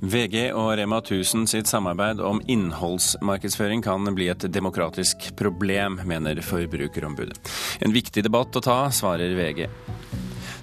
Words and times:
VG 0.00 0.46
og 0.56 0.70
Rema 0.80 1.02
1000 1.02 1.44
sitt 1.50 1.68
samarbeid 1.68 2.22
om 2.24 2.40
innholdsmarkedsføring 2.48 3.82
kan 3.84 4.08
bli 4.16 4.30
et 4.32 4.46
demokratisk 4.48 5.30
problem, 5.36 6.00
mener 6.08 6.40
Forbrukerombudet. 6.40 7.36
En 7.84 7.92
viktig 7.92 8.24
debatt 8.24 8.56
å 8.56 8.64
ta, 8.64 8.78
svarer 8.94 9.36
VG. 9.36 9.66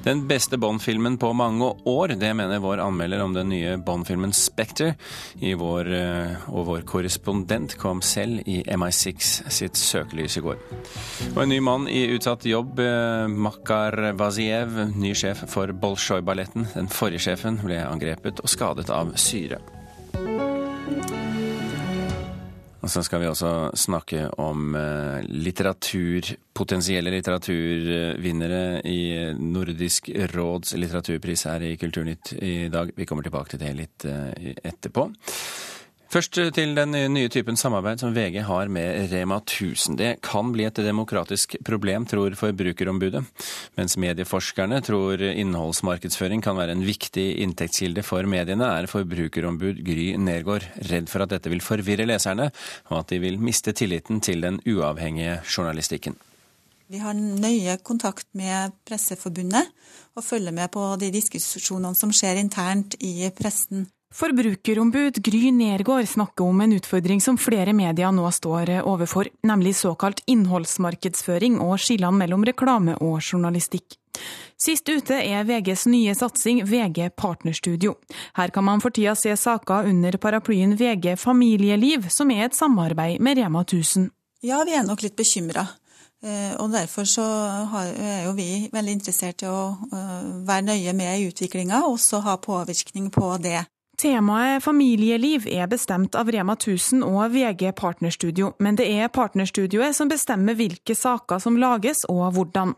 Den 0.04 0.27
beste 0.27 0.57
Bond-filmen 0.57 1.18
på 1.18 1.34
mange 1.34 1.66
år, 1.86 2.07
det 2.20 2.34
mener 2.34 2.59
vår 2.59 2.82
anmelder 2.84 3.23
om 3.23 3.34
den 3.34 3.50
nye 3.50 3.77
Bond-filmen 3.77 4.34
Spectre. 4.36 4.93
Eh, 5.41 5.61
og 5.61 6.66
vår 6.70 6.86
korrespondent 6.88 7.77
kom 7.82 8.02
selv 8.05 8.43
i 8.46 8.61
MI6 8.64 9.32
sitt 9.50 9.78
søkelys 9.79 10.38
i 10.38 10.46
går. 10.46 10.61
Og 11.33 11.41
en 11.43 11.52
ny 11.52 11.60
mann 11.60 11.88
i 11.88 12.05
utsatt 12.15 12.46
jobb, 12.46 12.79
eh, 12.79 13.28
Makar 13.28 14.14
Vaziev, 14.18 14.96
ny 14.96 15.14
sjef 15.14 15.46
for 15.52 15.74
Bolsjoj-balletten. 15.74 16.69
Den 16.75 16.88
forrige 16.88 17.27
sjefen 17.27 17.60
ble 17.64 17.82
angrepet 17.83 18.39
og 18.43 18.50
skadet 18.50 18.89
av 18.89 19.16
syre. 19.16 19.60
Og 22.87 22.91
så 22.93 23.01
skal 23.04 23.19
vi 23.19 23.27
også 23.27 23.50
snakke 23.75 24.29
om 24.39 24.71
eh, 24.79 25.25
litteratur, 25.27 26.23
potensielle 26.55 27.11
litteraturvinnere 27.11 28.79
i 28.87 29.01
Nordisk 29.36 30.07
råds 30.32 30.71
litteraturpris 30.79 31.43
her 31.50 31.65
i 31.68 31.73
Kulturnytt 31.82 32.31
i 32.39 32.69
dag. 32.72 32.94
Vi 32.95 33.03
kommer 33.09 33.27
tilbake 33.27 33.52
til 33.52 33.59
det 33.66 33.73
litt 33.75 34.08
eh, 34.08 34.53
etterpå. 34.72 35.03
Først 36.08 36.38
til 36.56 36.72
den 36.72 36.94
nye 37.11 37.28
typen 37.28 37.58
samarbeid 37.59 38.00
som 38.00 38.14
VG 38.16 38.38
har 38.47 38.70
med 38.72 39.09
Rema 39.11 39.42
1000. 39.42 39.97
Det 40.00 40.11
kan 40.23 40.53
bli 40.53 40.64
et 40.64 40.80
demokratisk 40.80 41.58
problem, 41.67 42.06
tror 42.08 42.38
Forbrukerombudet. 42.39 43.25
Mens 43.75 43.97
medieforskerne 44.00 44.80
tror 44.88 45.19
innholdsmarkedsføring 45.28 46.39
kan 46.45 46.55
være 46.55 46.78
en 46.78 46.85
viktig 46.88 47.25
inntektskilde 47.44 48.05
for 48.08 48.23
mediene, 48.23 48.69
er 48.80 48.88
forbrukerombud 48.88 49.83
Gry 49.83 50.13
Nergård 50.16 50.69
redd 50.88 51.11
for 51.11 51.25
at 51.25 51.35
dette 51.35 51.52
vil 51.52 51.66
forvirre 51.66 52.08
leserne, 52.08 52.53
og 52.88 53.02
at 53.02 53.11
de 53.11 53.19
vil 53.25 53.41
miste 53.44 53.75
tilliten 53.75 54.23
til 54.23 54.47
den 54.47 54.61
uavhengige 54.63 55.41
journalistikken. 55.44 56.16
Vi 56.88 57.03
har 57.03 57.19
nøye 57.19 57.75
kontakt 57.83 58.30
med 58.31 58.72
Presseforbundet 58.88 59.75
og 60.16 60.23
følger 60.23 60.55
med 60.55 60.72
på 60.72 60.88
de 60.95 61.11
diskusjonene 61.11 62.00
som 62.00 62.16
skjer 62.16 62.39
internt 62.39 62.95
i 63.03 63.28
pressen. 63.35 63.89
Forbrukerombud 64.13 65.19
Gry 65.23 65.52
Nergård 65.52 66.08
snakker 66.08 66.47
om 66.47 66.61
en 66.61 66.73
utfordring 66.73 67.19
som 67.22 67.38
flere 67.38 67.73
medier 67.75 68.11
nå 68.16 68.30
står 68.31 68.72
overfor, 68.88 69.27
nemlig 69.44 69.75
såkalt 69.75 70.23
innholdsmarkedsføring 70.31 71.59
og 71.59 71.75
skillene 71.83 72.23
mellom 72.23 72.45
reklame 72.47 72.95
og 73.03 73.19
journalistikk. 73.19 73.97
Sist 74.58 74.89
ute 74.89 75.19
er 75.22 75.45
VGs 75.45 75.85
nye 75.91 76.16
satsing 76.17 76.63
VG 76.66 77.11
Partnerstudio. 77.19 77.97
Her 78.39 78.50
kan 78.55 78.66
man 78.66 78.81
for 78.81 78.95
tida 78.95 79.13
se 79.16 79.35
saker 79.38 79.85
under 79.91 80.17
paraplyen 80.17 80.73
VG 80.80 81.13
Familieliv, 81.22 82.08
som 82.09 82.31
er 82.31 82.47
et 82.47 82.58
samarbeid 82.58 83.22
med 83.22 83.38
Rema 83.38 83.61
1000. 83.67 84.09
Ja, 84.41 84.63
vi 84.66 84.73
er 84.78 84.88
nok 84.88 85.03
litt 85.05 85.17
bekymra. 85.19 85.67
Eh, 86.23 86.55
og 86.58 86.72
Derfor 86.73 87.05
så 87.05 87.23
er 87.94 88.25
jo 88.25 88.33
vi 88.38 88.67
veldig 88.73 88.94
interessert 88.97 89.44
i 89.45 89.52
å 89.52 89.75
eh, 89.91 90.30
være 90.47 90.72
nøye 90.72 90.94
med 90.97 91.19
i 91.19 91.28
utviklinga, 91.30 91.83
og 91.85 92.00
også 92.00 92.23
ha 92.25 92.38
påvirkning 92.41 93.11
på 93.13 93.35
det. 93.44 93.59
Temaet 93.98 94.62
familieliv 94.62 95.48
er 95.50 95.66
bestemt 95.66 96.14
av 96.16 96.30
Rema 96.30 96.53
1000 96.53 97.00
og 97.02 97.31
VG 97.34 97.72
Partnerstudio, 97.80 98.52
men 98.62 98.76
det 98.78 98.86
er 98.94 99.09
partnerstudioet 99.09 99.98
som 99.98 100.12
bestemmer 100.12 100.53
hvilke 100.59 100.94
saker 100.94 101.42
som 101.42 101.58
lages 101.58 102.03
og 102.06 102.28
hvordan. 102.36 102.75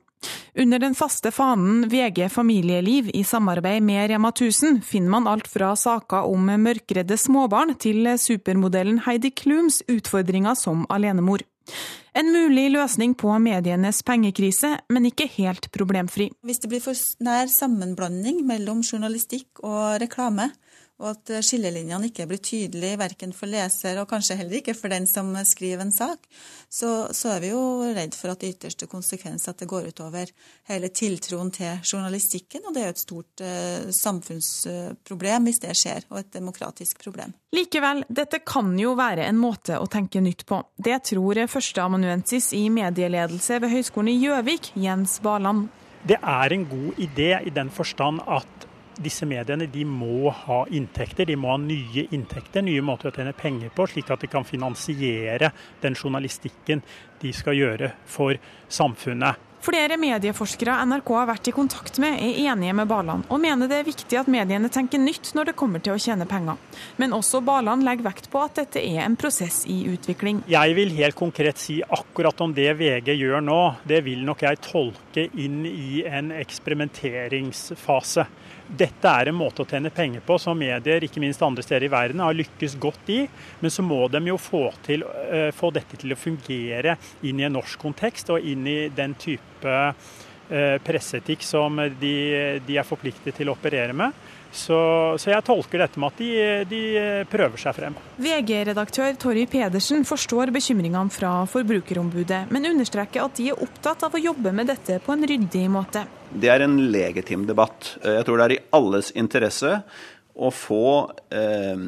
Under 0.55 0.79
den 0.79 0.95
faste 0.95 1.33
fanen 1.35 1.89
VG 1.91 2.29
familieliv 2.31 3.11
i 3.11 3.25
samarbeid 3.27 3.83
med 3.83 4.07
Rema 4.13 4.31
1000 4.31 4.79
finner 4.87 5.11
man 5.17 5.27
alt 5.27 5.51
fra 5.51 5.73
saker 5.75 6.23
om 6.31 6.53
mørkredde 6.63 7.19
småbarn 7.19 7.75
til 7.75 8.07
supermodellen 8.15 9.03
Heidi 9.03 9.33
Klums 9.35 9.81
utfordringer 9.91 10.55
som 10.55 10.87
alenemor. 10.87 11.43
En 12.15 12.31
mulig 12.33 12.71
løsning 12.73 13.11
på 13.19 13.35
medienes 13.43 14.01
pengekrise, 14.07 14.71
men 14.89 15.05
ikke 15.11 15.27
helt 15.35 15.67
problemfri. 15.75 16.29
Hvis 16.47 16.63
det 16.63 16.71
blir 16.71 16.81
for 16.83 16.97
nær 17.23 17.51
sammenblanding 17.51 18.41
mellom 18.47 18.81
journalistikk 18.81 19.61
og 19.61 19.99
reklame, 20.01 20.49
og 20.99 21.13
at 21.13 21.31
skillelinjene 21.45 22.09
ikke 22.09 22.27
blir 22.27 22.41
tydelige 22.43 22.99
verken 22.99 23.31
for 23.35 23.47
leser 23.51 24.01
og 24.01 24.09
kanskje 24.11 24.35
heller 24.41 24.59
ikke 24.59 24.75
for 24.75 24.91
den 24.91 25.07
som 25.07 25.31
skriver 25.47 25.85
en 25.85 25.93
sak, 25.95 26.27
så, 26.69 27.07
så 27.15 27.33
er 27.35 27.43
vi 27.43 27.51
jo 27.53 27.61
redd 27.95 28.17
for 28.17 28.33
at 28.33 28.43
det 28.43 28.51
ytterste 28.55 28.89
konsekvens 28.91 29.47
at 29.49 29.61
det 29.61 29.69
går 29.71 29.89
utover 29.93 30.31
hele 30.69 30.91
tiltroen 30.91 31.51
til 31.55 31.79
journalistikken. 31.87 32.67
Og 32.67 32.75
det 32.75 32.83
er 32.83 32.89
jo 32.89 32.95
et 32.97 33.03
stort 33.03 33.43
eh, 33.45 33.89
samfunnsproblem 33.95 35.49
hvis 35.49 35.63
det 35.63 35.75
skjer, 35.79 36.07
og 36.11 36.21
et 36.21 36.33
demokratisk 36.35 36.99
problem. 37.03 37.33
Likevel, 37.55 38.03
dette 38.11 38.43
kan 38.45 38.75
jo 38.77 38.93
være 38.99 39.25
en 39.25 39.39
måte 39.39 39.79
å 39.79 39.87
tenke 39.89 40.21
nytt 40.21 40.45
på. 40.49 40.61
Det 40.77 40.99
tror 41.13 41.45
førsteamanuensis 41.49 42.51
i 42.59 42.67
medieledelse 42.73 43.57
ved 43.63 43.73
Høgskolen 43.73 44.13
i 44.13 44.19
Gjøvik, 44.19 44.73
Jens 44.77 45.17
Baland. 45.23 45.69
Det 46.05 46.19
er 46.21 46.53
en 46.55 46.65
god 46.69 46.99
idé 47.01 47.33
i 47.43 47.51
den 47.51 47.71
forstand 47.73 48.21
at 48.27 48.68
disse 49.03 49.27
mediene 49.29 49.67
de 49.71 49.85
må 49.87 50.29
ha 50.45 50.61
inntekter. 50.75 51.29
De 51.29 51.37
må 51.39 51.53
ha 51.53 51.59
nye 51.61 52.07
inntekter, 52.15 52.63
nye 52.65 52.83
måter 52.85 53.09
å 53.09 53.15
tjene 53.15 53.35
penger 53.37 53.73
på, 53.75 53.87
slik 53.89 54.11
at 54.13 54.23
de 54.23 54.31
kan 54.31 54.47
finansiere 54.47 55.53
den 55.83 55.97
journalistikken 55.97 56.83
de 57.19 57.35
skal 57.35 57.57
gjøre 57.57 57.93
for 58.07 58.39
samfunnet. 58.71 59.49
Flere 59.59 59.97
medieforskere 59.99 60.77
NRK 60.87 61.09
har 61.17 61.25
vært 61.27 61.49
i 61.51 61.51
kontakt 61.51 61.97
med, 61.99 62.15
er 62.23 62.37
enige 62.47 62.75
med 62.79 62.87
Baland, 62.87 63.25
og 63.27 63.41
mener 63.43 63.67
det 63.67 63.81
er 63.81 63.87
viktig 63.89 64.15
at 64.21 64.29
mediene 64.31 64.69
tenker 64.71 65.01
nytt 65.03 65.33
når 65.35 65.49
det 65.49 65.55
kommer 65.59 65.83
til 65.83 65.97
å 65.97 65.99
tjene 65.99 66.23
penger. 66.29 66.55
Men 66.95 67.11
også 67.17 67.41
Baland 67.43 67.83
legger 67.83 68.07
vekt 68.07 68.29
på 68.31 68.39
at 68.39 68.55
dette 68.61 68.79
er 68.79 69.03
en 69.03 69.17
prosess 69.19 69.65
i 69.67 69.81
utvikling. 69.91 70.45
Jeg 70.47 70.77
vil 70.77 70.95
helt 71.01 71.17
konkret 71.19 71.59
si 71.59 71.81
akkurat 71.83 72.39
om 72.39 72.55
det 72.55 72.71
VG 72.79 73.11
gjør 73.17 73.43
nå, 73.43 73.59
det 73.83 73.99
vil 74.07 74.23
nok 74.27 74.45
jeg 74.47 74.63
tolke 74.63 75.27
inn 75.35 75.65
i 75.67 76.05
en 76.07 76.31
eksperimenteringsfase. 76.39 78.29
Dette 78.69 79.09
er 79.09 79.31
en 79.31 79.37
måte 79.37 79.63
å 79.63 79.67
tjene 79.67 79.89
penger 79.89 80.21
på 80.25 80.35
som 80.41 80.57
medier, 80.57 81.01
ikke 81.01 81.21
minst 81.23 81.41
andre 81.41 81.63
steder 81.65 81.87
i 81.87 81.91
verden, 81.91 82.21
har 82.21 82.37
lykkes 82.37 82.75
godt 82.81 83.09
i. 83.09 83.23
Men 83.63 83.73
så 83.73 83.85
må 83.85 84.03
de 84.13 84.21
jo 84.29 84.37
få, 84.37 84.67
til, 84.85 85.05
uh, 85.05 85.49
få 85.55 85.71
dette 85.73 85.97
til 85.97 86.13
å 86.13 86.19
fungere 86.19 86.95
inn 87.25 87.41
i 87.41 87.47
en 87.47 87.57
norsk 87.57 87.81
kontekst 87.81 88.29
og 88.35 88.45
inn 88.45 88.67
i 88.69 88.79
den 88.93 89.15
type 89.19 89.73
uh, 89.73 90.75
presseetikk 90.85 91.45
som 91.45 91.81
de, 92.01 92.13
de, 92.65 92.77
er 92.77 92.85
forpliktet 92.85 93.39
til 93.39 93.49
å 93.49 93.57
operere 93.57 93.95
med. 93.97 94.13
Så, 94.51 94.77
så, 95.21 95.29
jeg 95.29 95.45
tolker 95.45 95.83
dette 95.83 96.01
med 96.01 96.09
at 96.13 96.21
de, 96.21 96.29
de 96.69 96.81
prøver 97.29 97.61
seg 97.61 97.75
frem. 97.77 97.97
VG-redaktør 98.17 99.17
Torry 99.21 99.45
Pedersen 99.49 100.05
forstår 100.09 100.53
bekymringene 100.55 101.13
fra 101.13 101.33
Forbrukerombudet, 101.49 102.47
men 102.53 102.69
understreker 102.71 103.27
at 103.27 103.37
de 103.37 103.51
er 103.51 103.61
opptatt 103.61 104.07
av 104.07 104.17
å 104.17 104.23
jobbe 104.23 104.53
med 104.55 104.71
dette 104.71 104.97
på 105.05 105.13
en 105.13 105.27
ryddig 105.29 105.67
måte. 105.71 106.05
Det 106.29 106.49
er 106.49 106.65
en 106.65 106.79
legitim 106.93 107.45
debatt. 107.49 107.95
Jeg 108.03 108.25
tror 108.25 108.41
det 108.41 108.47
er 108.47 108.55
i 108.57 108.63
alles 108.77 109.13
interesse 109.17 109.79
å 110.39 110.49
få 110.55 110.89
eh, 111.35 111.85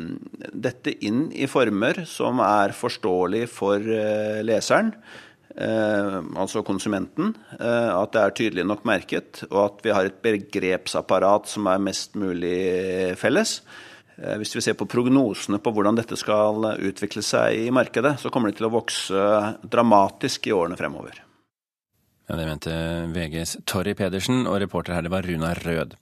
dette 0.51 0.93
inn 1.07 1.28
i 1.31 1.47
former 1.49 2.03
som 2.09 2.41
er 2.43 2.75
forståelig 2.75 3.45
for 3.51 3.79
eh, 3.79 4.41
leseren. 4.45 4.93
Eh, 5.56 6.17
altså 6.39 6.63
konsumenten, 6.63 7.34
eh, 7.59 7.91
at 7.91 8.13
det 8.13 8.22
er 8.22 8.35
tydelig 8.38 8.66
nok 8.67 8.85
merket, 8.88 9.44
og 9.50 9.62
at 9.66 9.81
vi 9.84 9.94
har 9.95 10.07
et 10.07 10.22
begrepsapparat 10.23 11.50
som 11.51 11.67
er 11.67 11.81
mest 11.84 12.16
mulig 12.19 13.17
felles. 13.19 13.59
Eh, 14.16 14.38
hvis 14.40 14.56
vi 14.56 14.63
ser 14.63 14.78
på 14.79 14.88
prognosene 14.88 15.59
på 15.59 15.73
hvordan 15.75 16.00
dette 16.00 16.16
skal 16.19 16.72
utvikle 16.78 17.23
seg 17.25 17.67
i 17.67 17.73
markedet, 17.73 18.17
så 18.22 18.31
kommer 18.31 18.51
det 18.51 18.61
til 18.61 18.69
å 18.69 18.75
vokse 18.78 19.25
dramatisk 19.63 20.47
i 20.47 20.56
årene 20.56 20.79
fremover. 20.79 21.20
Ja, 22.29 22.37
Det 22.37 22.47
mente 22.47 22.72
VGs 23.11 23.58
Torry 23.66 23.93
Pedersen, 23.93 24.46
og 24.47 24.61
reporter 24.61 24.96
her 24.96 25.03
det 25.03 25.11
var 25.11 25.28
Runa 25.28 25.53
Rød. 25.53 25.97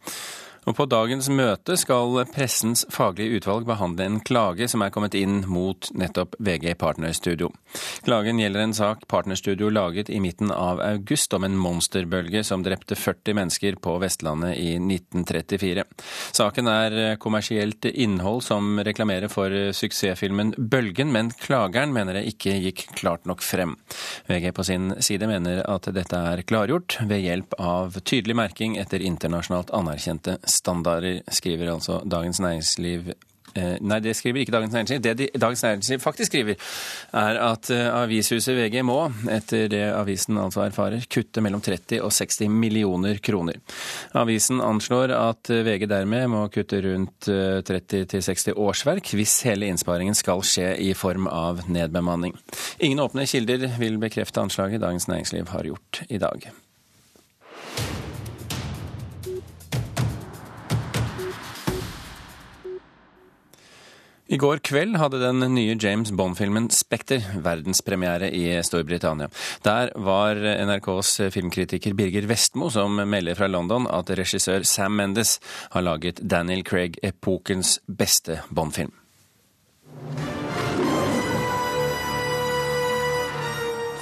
Og 0.70 0.76
På 0.78 0.86
dagens 0.86 1.26
møte 1.34 1.74
skal 1.82 2.20
Pressens 2.30 2.84
faglige 2.94 3.40
utvalg 3.40 3.66
behandle 3.66 4.06
en 4.06 4.20
klage 4.22 4.68
som 4.70 4.84
er 4.86 4.92
kommet 4.94 5.16
inn 5.18 5.40
mot 5.50 5.88
nettopp 5.98 6.36
VG 6.46 6.76
Partnerstudio. 6.78 7.50
Klagen 8.06 8.38
gjelder 8.38 8.62
en 8.62 8.76
sak 8.78 9.08
Partnerstudio 9.10 9.72
laget 9.74 10.12
i 10.14 10.20
midten 10.22 10.54
av 10.54 10.78
august 10.86 11.34
om 11.34 11.48
en 11.48 11.58
monsterbølge 11.58 12.44
som 12.46 12.62
drepte 12.62 12.94
40 12.94 13.38
mennesker 13.40 13.80
på 13.82 13.96
Vestlandet 14.04 14.60
i 14.62 14.76
1934. 14.78 15.88
Saken 16.38 16.70
er 16.70 17.00
kommersielt 17.24 17.90
innhold 17.90 18.46
som 18.46 18.78
reklamerer 18.86 19.32
for 19.34 19.50
suksessfilmen 19.74 20.54
Bølgen, 20.60 21.10
men 21.16 21.34
klageren 21.42 21.96
mener 21.98 22.20
det 22.20 22.28
ikke 22.30 22.54
gikk 22.68 22.86
klart 23.02 23.26
nok 23.26 23.42
frem. 23.42 23.74
VG 24.30 24.54
på 24.54 24.68
sin 24.70 24.94
side 25.02 25.32
mener 25.34 25.64
at 25.66 25.90
dette 25.98 26.22
er 26.30 26.46
klargjort 26.46 27.00
ved 27.10 27.26
hjelp 27.26 27.58
av 27.58 27.98
tydelig 28.04 28.38
merking 28.38 28.78
etter 28.78 29.02
internasjonalt 29.02 29.74
anerkjente 29.74 30.38
standarder, 30.60 31.24
skriver 31.34 31.74
altså 31.74 32.02
Dagens 32.06 32.44
Næringsliv 32.44 33.14
Eh, 33.58 33.78
nei, 33.82 33.98
det 34.04 34.14
skriver 34.18 34.44
ikke 34.44 34.54
Dagens 34.54 34.74
Næringsliv. 34.76 35.02
Det 35.04 35.16
de, 35.18 35.28
Dagens 35.42 35.64
Næringsliv 35.64 36.00
faktisk 36.04 36.32
skriver, 36.32 36.60
er 37.14 37.40
at 37.42 37.70
uh, 37.74 38.02
avishuset 38.04 38.56
VG 38.58 38.84
må, 38.86 39.00
etter 39.32 39.68
det 39.72 39.82
avisen 39.90 40.38
altså 40.38 40.64
erfarer, 40.68 41.06
kutte 41.12 41.42
mellom 41.42 41.62
30 41.66 42.02
og 42.06 42.14
60 42.14 42.50
millioner 42.54 43.22
kroner. 43.24 43.60
Avisen 44.18 44.62
anslår 44.62 45.16
at 45.18 45.52
uh, 45.54 45.64
VG 45.66 45.90
dermed 45.90 46.30
må 46.32 46.46
kutte 46.54 46.82
rundt 46.86 47.32
uh, 47.32 47.60
30-60 47.66 48.54
årsverk 48.54 49.14
hvis 49.18 49.40
hele 49.48 49.70
innsparingen 49.72 50.18
skal 50.18 50.46
skje 50.46 50.76
i 50.86 50.94
form 50.98 51.28
av 51.32 51.66
nedbemanning. 51.70 52.38
Ingen 52.80 53.02
åpne 53.04 53.28
kilder 53.30 53.70
vil 53.82 54.00
bekrefte 54.02 54.46
anslaget 54.46 54.84
Dagens 54.86 55.10
Næringsliv 55.10 55.50
har 55.50 55.72
gjort 55.74 56.04
i 56.10 56.22
dag. 56.22 56.52
I 64.30 64.38
går 64.38 64.60
kveld 64.62 64.94
hadde 65.02 65.18
den 65.24 65.42
nye 65.56 65.74
James 65.82 66.12
Bond-filmen 66.14 66.68
Spekter 66.70 67.24
verdenspremiere 67.42 68.28
i 68.30 68.44
Storbritannia. 68.62 69.26
Der 69.66 69.90
var 69.98 70.38
NRKs 70.38 71.16
filmkritiker 71.34 71.96
Birger 71.98 72.28
Vestmo 72.30 72.70
som 72.70 73.02
melder 73.10 73.34
fra 73.34 73.48
London 73.50 73.88
at 73.90 74.12
regissør 74.14 74.62
Sam 74.70 75.00
Mendes 75.02 75.40
har 75.74 75.82
laget 75.82 76.22
Daniel 76.22 76.62
Craig 76.62 77.02
epokens 77.02 77.80
beste 77.90 78.44
Bond-film. 78.54 78.94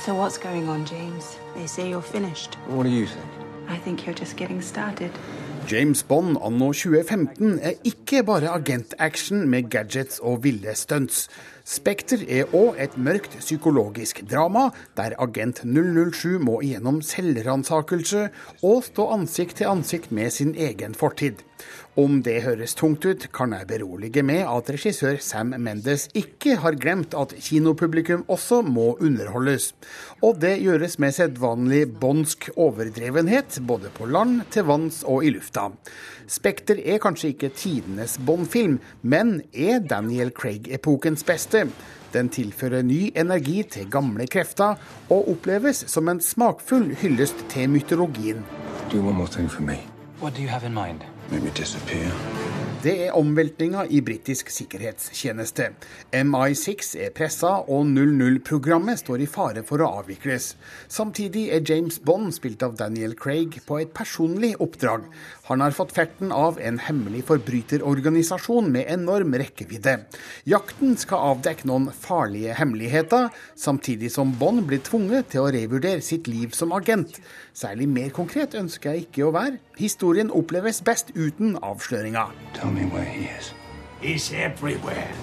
So 0.04 0.12
what's 0.12 0.38
going 0.38 0.68
on, 0.68 0.84
James? 0.84 1.38
They 1.56 1.68
say 1.68 1.88
you're 1.88 2.02
finished. 2.02 2.58
What 2.68 2.84
do 2.84 2.90
you 2.90 3.08
think? 3.08 3.32
I 3.70 3.78
think 3.80 4.06
you're 4.06 4.20
just 4.20 4.36
getting 4.36 4.62
started. 4.62 5.12
James 5.68 6.04
Bond 6.04 6.38
anno 6.40 6.70
2015 6.72 7.58
er 7.60 7.74
ikke 7.84 8.22
bare 8.24 8.54
agentaction 8.56 9.42
med 9.52 9.66
gadgets 9.70 10.22
og 10.24 10.46
ville 10.46 10.72
stunts. 10.80 11.26
Spekter 11.68 12.22
er 12.24 12.54
òg 12.56 12.78
et 12.80 12.96
mørkt 12.96 13.36
psykologisk 13.42 14.22
drama, 14.32 14.70
der 14.96 15.18
agent 15.20 15.66
007 15.66 16.40
må 16.40 16.62
igjennom 16.64 17.02
selvransakelse 17.04 18.30
og 18.64 18.86
stå 18.88 19.10
ansikt 19.18 19.60
til 19.60 19.68
ansikt 19.74 20.12
med 20.16 20.32
sin 20.32 20.56
egen 20.56 20.96
fortid. 20.96 21.44
Om 21.98 22.20
det 22.22 22.44
høres 22.44 22.76
tungt 22.78 23.08
ut, 23.10 23.24
kan 23.34 23.56
jeg 23.56 23.66
berolige 23.72 24.22
med 24.22 24.44
at 24.46 24.68
regissør 24.70 25.16
Sam 25.18 25.56
Mendes 25.58 26.04
ikke 26.14 26.60
har 26.62 26.78
glemt 26.78 27.16
at 27.18 27.34
kinopublikum 27.42 28.22
også 28.30 28.60
må 28.62 28.92
underholdes. 29.02 29.72
Og 30.22 30.38
det 30.44 30.60
gjøres 30.62 31.00
med 31.02 31.16
sedvanlig 31.18 31.88
båndsk 31.98 32.52
overdrevenhet, 32.54 33.58
både 33.66 33.90
på 33.98 34.12
land, 34.14 34.44
til 34.54 34.70
vanns 34.70 35.02
og 35.10 35.26
i 35.26 35.34
lufta. 35.34 35.72
Spekter 36.30 36.78
er 36.86 37.02
kanskje 37.02 37.34
ikke 37.34 37.50
tidenes 37.58 38.20
Bond-film, 38.22 38.78
men 39.02 39.40
er 39.50 39.82
Daniel 39.82 40.30
Craig-epokens 40.30 41.26
beste. 41.26 41.66
Den 42.14 42.30
tilfører 42.30 42.86
ny 42.86 43.08
energi 43.18 43.64
til 43.74 43.90
gamle 43.90 44.30
krefter, 44.30 44.78
og 45.10 45.34
oppleves 45.34 45.88
som 45.90 46.14
en 46.14 46.22
smakfull 46.22 46.92
hyllest 47.02 47.48
til 47.50 47.74
mytologien. 47.74 48.46
Do 48.94 49.02
one 49.02 49.18
more 49.18 49.34
thing 49.34 49.50
for 49.50 49.66
me. 49.66 49.82
What 50.22 50.38
do 50.38 50.46
you 50.46 50.54
have 50.54 50.64
in 50.64 50.78
mind? 50.78 51.17
Det 52.78 52.92
er 53.04 53.16
omveltninga 53.18 53.82
i 53.92 53.98
britisk 54.06 54.48
sikkerhetstjeneste. 54.54 55.66
MI6 56.16 56.94
er 57.04 57.12
pressa, 57.16 57.50
og 57.68 57.90
00-programmet 57.90 59.02
står 59.02 59.26
i 59.26 59.28
fare 59.28 59.64
for 59.68 59.84
å 59.84 59.90
avvikles. 60.00 60.54
Samtidig 60.88 61.48
er 61.52 61.66
James 61.68 61.98
Bond, 62.00 62.32
spilt 62.38 62.64
av 62.64 62.78
Daniel 62.80 63.18
Craig, 63.20 63.60
på 63.68 63.82
et 63.82 63.92
personlig 63.98 64.54
oppdrag. 64.64 65.04
Han 65.50 65.66
har 65.66 65.76
fått 65.76 65.92
ferten 65.98 66.32
av 66.32 66.62
en 66.64 66.80
hemmelig 66.86 67.26
forbryterorganisasjon 67.28 68.72
med 68.72 68.88
enorm 68.96 69.36
rekkevidde. 69.42 69.98
Jakten 70.48 70.96
skal 71.02 71.34
avdekke 71.34 71.68
noen 71.68 71.90
farlige 71.92 72.56
hemmeligheter, 72.56 73.34
samtidig 73.60 74.14
som 74.16 74.32
Bond 74.40 74.64
blir 74.70 74.86
tvunget 74.86 75.34
til 75.34 75.44
å 75.44 75.52
revurdere 75.52 76.06
sitt 76.06 76.32
liv 76.32 76.56
som 76.56 76.72
agent. 76.78 77.20
Særlig 77.58 77.92
mer 77.92 78.16
konkret 78.16 78.56
ønsker 78.56 78.96
jeg 78.96 79.10
ikke 79.10 79.28
å 79.28 79.36
være. 79.36 79.67
Historien 79.78 80.32
oppleves 80.34 80.82
best 80.82 81.12
uten 81.14 81.58
everywhere. 84.34 85.14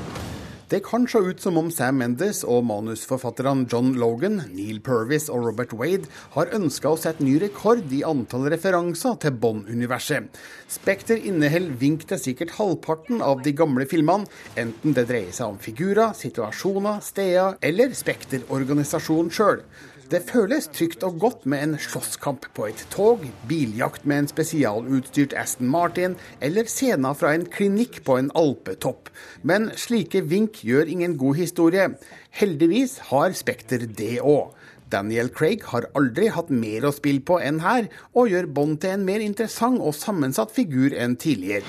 Det 0.70 0.78
kan 0.80 1.08
se 1.08 1.18
ut 1.18 1.40
som 1.40 1.58
om 1.58 1.70
Sam 1.70 1.98
Mendes 1.98 2.44
og 2.46 2.62
manusforfatterne 2.68 3.66
John 3.70 3.92
Logan, 3.98 4.40
Neil 4.54 4.78
Purvis 4.80 5.26
og 5.28 5.48
Robert 5.48 5.74
Wade 5.74 6.06
har 6.36 6.54
ønska 6.54 6.92
å 6.92 6.98
sette 6.98 7.26
ny 7.26 7.34
rekord 7.42 7.90
i 7.92 8.04
antall 8.06 8.46
referanser 8.54 9.18
til 9.24 9.34
Bond-universet. 9.42 10.30
Spekter 10.70 11.18
inneholder 11.18 11.74
vink 11.82 12.06
til 12.08 12.22
sikkert 12.22 12.54
halvparten 12.56 13.22
av 13.26 13.42
de 13.42 13.52
gamle 13.58 13.88
filmene, 13.90 14.30
enten 14.54 14.94
det 14.94 15.08
dreier 15.10 15.34
seg 15.34 15.50
om 15.50 15.58
figurer, 15.58 16.14
situasjoner, 16.14 17.02
steder 17.02 17.58
eller 17.58 17.90
Spekter-organisasjonen 17.98 19.34
sjøl. 19.34 19.66
Det 20.10 20.20
føles 20.28 20.66
trygt 20.68 21.04
og 21.06 21.16
godt 21.20 21.46
med 21.48 21.62
en 21.64 21.78
slåsskamp 21.80 22.44
på 22.54 22.66
et 22.68 22.82
tog, 22.92 23.22
biljakt 23.48 24.04
med 24.04 24.18
en 24.18 24.28
spesialutstyrt 24.28 25.32
Aston 25.40 25.70
Martin 25.72 26.16
eller 26.44 26.68
scener 26.68 27.16
fra 27.16 27.32
en 27.32 27.46
klinikk 27.48 28.02
på 28.04 28.18
en 28.20 28.28
alpetopp. 28.36 29.08
Men 29.42 29.70
slike 29.80 30.20
vink 30.28 30.60
gjør 30.68 30.92
ingen 30.92 31.16
god 31.16 31.40
historie. 31.40 31.88
Heldigvis 32.36 32.98
har 33.08 33.32
Spekter 33.32 33.88
det 33.88 34.18
òg. 34.20 34.52
Daniel 34.92 35.32
Craig 35.32 35.64
har 35.72 35.88
aldri 35.96 36.28
hatt 36.28 36.52
mer 36.52 36.84
å 36.84 36.92
spille 36.92 37.24
på 37.24 37.40
enn 37.40 37.64
her, 37.64 37.88
og 38.12 38.28
gjør 38.28 38.52
Bond 38.52 38.82
til 38.84 38.98
en 38.98 39.08
mer 39.08 39.24
interessant 39.24 39.80
og 39.80 39.96
sammensatt 39.96 40.52
figur 40.52 40.92
enn 40.92 41.16
tidligere. 41.16 41.64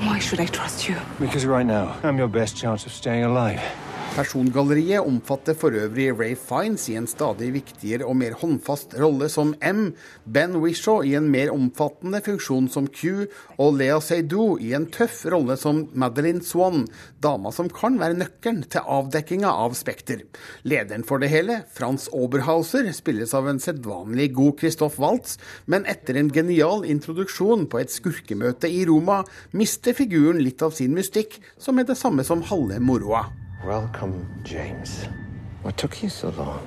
Why 0.00 0.18
should 0.18 0.40
I 0.40 0.46
trust 0.46 0.88
you? 0.88 0.96
Because 1.18 1.44
right 1.44 1.66
now, 1.66 1.96
I'm 2.02 2.18
your 2.18 2.28
best 2.28 2.56
chance 2.56 2.86
of 2.86 2.92
staying 2.92 3.24
alive. 3.24 3.60
Persongalleriet 4.10 5.06
omfatter 5.06 5.54
for 5.54 5.70
øvrig 5.78 6.08
Ray 6.18 6.32
Fiends 6.34 6.88
i 6.90 6.96
en 6.98 7.06
stadig 7.06 7.52
viktigere 7.54 8.08
og 8.10 8.16
mer 8.18 8.34
håndfast 8.40 8.96
rolle 8.98 9.28
som 9.30 9.52
M, 9.62 9.92
Ben 10.26 10.56
Wishaw 10.58 11.04
i 11.06 11.12
en 11.14 11.28
mer 11.30 11.52
omfattende 11.54 12.18
funksjon 12.26 12.66
som 12.74 12.88
Q, 12.90 13.28
og 13.62 13.76
Lea 13.78 14.00
Seydoux 14.02 14.58
i 14.66 14.72
en 14.74 14.88
tøff 14.90 15.20
rolle 15.30 15.54
som 15.60 15.84
Madeline 15.94 16.42
Swan, 16.42 16.88
dama 17.22 17.52
som 17.54 17.70
kan 17.70 18.00
være 18.00 18.18
nøkkelen 18.18 18.64
til 18.72 18.82
avdekkinga 18.82 19.52
av 19.64 19.76
Spekter. 19.78 20.24
Lederen 20.66 21.06
for 21.06 21.22
det 21.22 21.30
hele, 21.30 21.60
Frans 21.70 22.08
Oberhauser, 22.10 22.90
spilles 22.96 23.30
av 23.38 23.46
en 23.46 23.62
sedvanlig 23.62 24.32
god 24.34 24.58
Christoph 24.64 24.98
Waltz, 24.98 25.36
men 25.70 25.86
etter 25.86 26.18
en 26.18 26.32
genial 26.34 26.82
introduksjon 26.82 27.68
på 27.70 27.78
et 27.78 27.94
skurkemøte 27.94 28.66
i 28.74 28.82
Roma, 28.90 29.22
mister 29.54 29.94
figuren 29.94 30.42
litt 30.42 30.66
av 30.66 30.74
sin 30.74 30.98
mystikk, 30.98 31.38
som 31.62 31.78
er 31.78 31.86
det 31.86 31.98
samme 32.00 32.26
som 32.26 32.42
halve 32.50 32.82
moroa. 32.82 33.28
Welcome, 33.64 34.26
James. 34.42 35.06
What 35.62 35.76
took 35.76 36.02
you 36.02 36.08
so 36.08 36.30
long? 36.30 36.64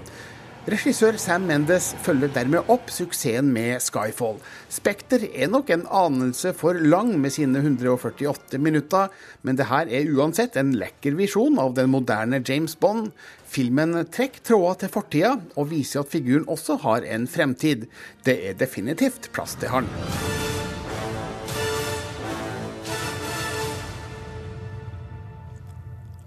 Regissør 0.69 1.18
Sam 1.19 1.48
Mendes 1.50 1.89
følger 2.06 2.29
dermed 2.32 2.70
opp 2.72 2.91
suksessen 2.94 3.50
med 3.51 3.82
Skyfall. 3.84 4.38
Spekter 4.72 5.25
er 5.34 5.50
nok 5.51 5.72
en 5.74 5.88
anelse 5.89 6.53
for 6.56 6.77
lang 6.77 7.10
med 7.20 7.34
sine 7.36 7.60
148 7.60 8.62
minutter, 8.62 9.10
men 9.41 9.58
det 9.60 9.68
her 9.72 9.89
er 9.89 10.13
uansett 10.13 10.56
en 10.62 10.72
lekker 10.77 11.18
visjon 11.18 11.58
av 11.60 11.74
den 11.75 11.89
moderne 11.91 12.39
James 12.46 12.77
Bond. 12.79 13.10
Filmen 13.44 13.98
trekker 14.13 14.46
tråder 14.53 14.86
til 14.86 14.94
fortida, 14.94 15.34
og 15.58 15.74
viser 15.74 16.06
at 16.06 16.13
figuren 16.13 16.48
også 16.48 16.77
har 16.86 17.10
en 17.10 17.27
fremtid. 17.27 17.89
Det 18.24 18.38
er 18.48 18.62
definitivt 18.62 19.34
plass 19.34 19.58
til 19.60 19.74
han. 19.74 19.91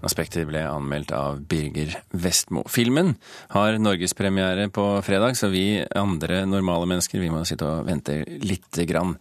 Aspekter 0.07 0.47
ble 0.47 0.63
anmeldt 0.65 1.11
av 1.15 1.41
Birger 1.49 1.93
Vestmo. 2.15 2.63
Filmen 2.71 3.13
har 3.53 3.77
norgespremiere 3.81 4.69
på 4.73 4.85
fredag, 5.05 5.37
så 5.37 5.51
vi 5.51 5.83
andre 5.95 6.41
normale 6.49 6.87
mennesker 6.89 7.21
vi 7.21 7.31
må 7.33 7.43
sitte 7.47 7.67
og 7.67 7.87
vente 7.89 8.21
lite 8.41 8.87
grann. 8.89 9.15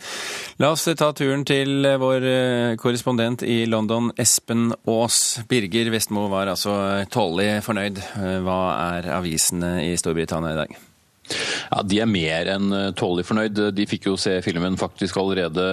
La 0.62 0.72
oss 0.74 0.86
ta 0.86 1.10
turen 1.16 1.44
til 1.48 1.86
vår 2.00 2.28
korrespondent 2.80 3.44
i 3.46 3.64
London, 3.68 4.12
Espen 4.16 4.70
Aas. 4.86 5.40
Birger 5.50 5.90
Vestmo 5.94 6.28
var 6.32 6.52
altså 6.54 6.76
tålelig 7.12 7.64
fornøyd. 7.66 8.02
Hva 8.46 8.60
er 8.96 9.14
avisene 9.18 9.78
i 9.88 9.96
Storbritannia 9.98 10.54
i 10.54 10.62
dag? 10.64 10.78
Ja, 11.70 11.82
De 11.82 12.00
er 12.02 12.10
mer 12.10 12.50
enn 12.56 12.72
tålelig 12.98 13.26
fornøyd. 13.28 13.60
De 13.76 13.86
fikk 13.88 14.08
jo 14.10 14.16
se 14.20 14.38
filmen 14.44 14.78
faktisk 14.78 15.18
allerede 15.20 15.64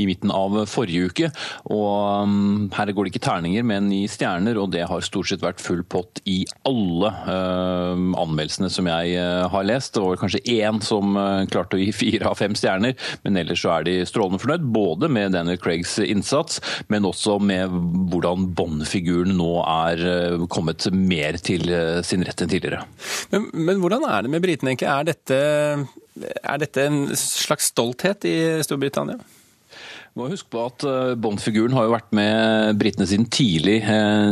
i 0.00 0.06
midten 0.08 0.32
av 0.34 0.56
forrige 0.70 1.10
uke. 1.10 1.30
Og 1.72 2.26
um, 2.26 2.68
her 2.74 2.92
går 2.92 3.06
det 3.06 3.12
ikke 3.14 3.24
terninger, 3.26 3.66
men 3.66 3.90
i 3.94 4.04
stjerner, 4.10 4.58
og 4.60 4.72
det 4.74 4.86
har 4.90 5.04
stort 5.04 5.30
sett 5.30 5.44
vært 5.44 5.62
full 5.62 5.82
pott 5.84 6.22
i 6.28 6.42
alle 6.68 7.12
uh, 7.26 7.94
anmeldelsene 8.22 8.70
som 8.72 8.88
jeg 8.90 9.16
uh, 9.18 9.48
har 9.52 9.68
lest. 9.68 9.94
Det 9.94 10.04
var 10.04 10.20
kanskje 10.20 10.42
én 10.58 10.80
som 10.84 11.16
klarte 11.52 11.78
å 11.78 11.82
gi 11.82 11.90
fire 12.02 12.30
av 12.32 12.38
fem 12.40 12.56
stjerner, 12.58 12.96
men 13.26 13.38
ellers 13.40 13.62
så 13.62 13.76
er 13.76 13.88
de 13.88 13.96
strålende 14.08 14.42
fornøyd. 14.42 14.66
Både 14.74 15.10
med 15.12 15.36
Daniel 15.36 15.60
Craigs 15.62 15.98
innsats, 16.02 16.60
men 16.92 17.06
også 17.08 17.38
med 17.42 17.72
hvordan 18.12 18.50
Bond-figuren 18.56 19.36
nå 19.38 19.52
er 19.62 20.02
kommet 20.52 20.86
mer 20.92 21.38
til 21.42 21.68
sin 22.06 22.24
rett 22.26 22.42
enn 22.42 22.50
tidligere. 22.50 22.82
Men, 23.32 23.48
men 23.52 23.80
hvordan 23.82 24.04
er 24.08 24.24
det 24.24 24.32
med 24.32 24.44
britene? 24.44 24.71
Er 24.80 25.04
dette, 25.04 25.36
er 26.22 26.58
dette 26.62 26.86
en 26.88 27.16
slags 27.16 27.68
stolthet 27.72 28.24
i 28.24 28.36
Storbritannia? 28.64 29.18
Må 30.12 30.26
huske 30.28 30.50
på 30.52 30.60
at 30.68 30.84
eh, 30.84 31.14
Bond-figuren 31.16 31.72
har 31.72 31.86
jo 31.86 31.94
vært 31.94 32.10
med 32.12 32.76
britene 32.80 33.06
siden 33.08 33.24
tidlig 33.32 33.78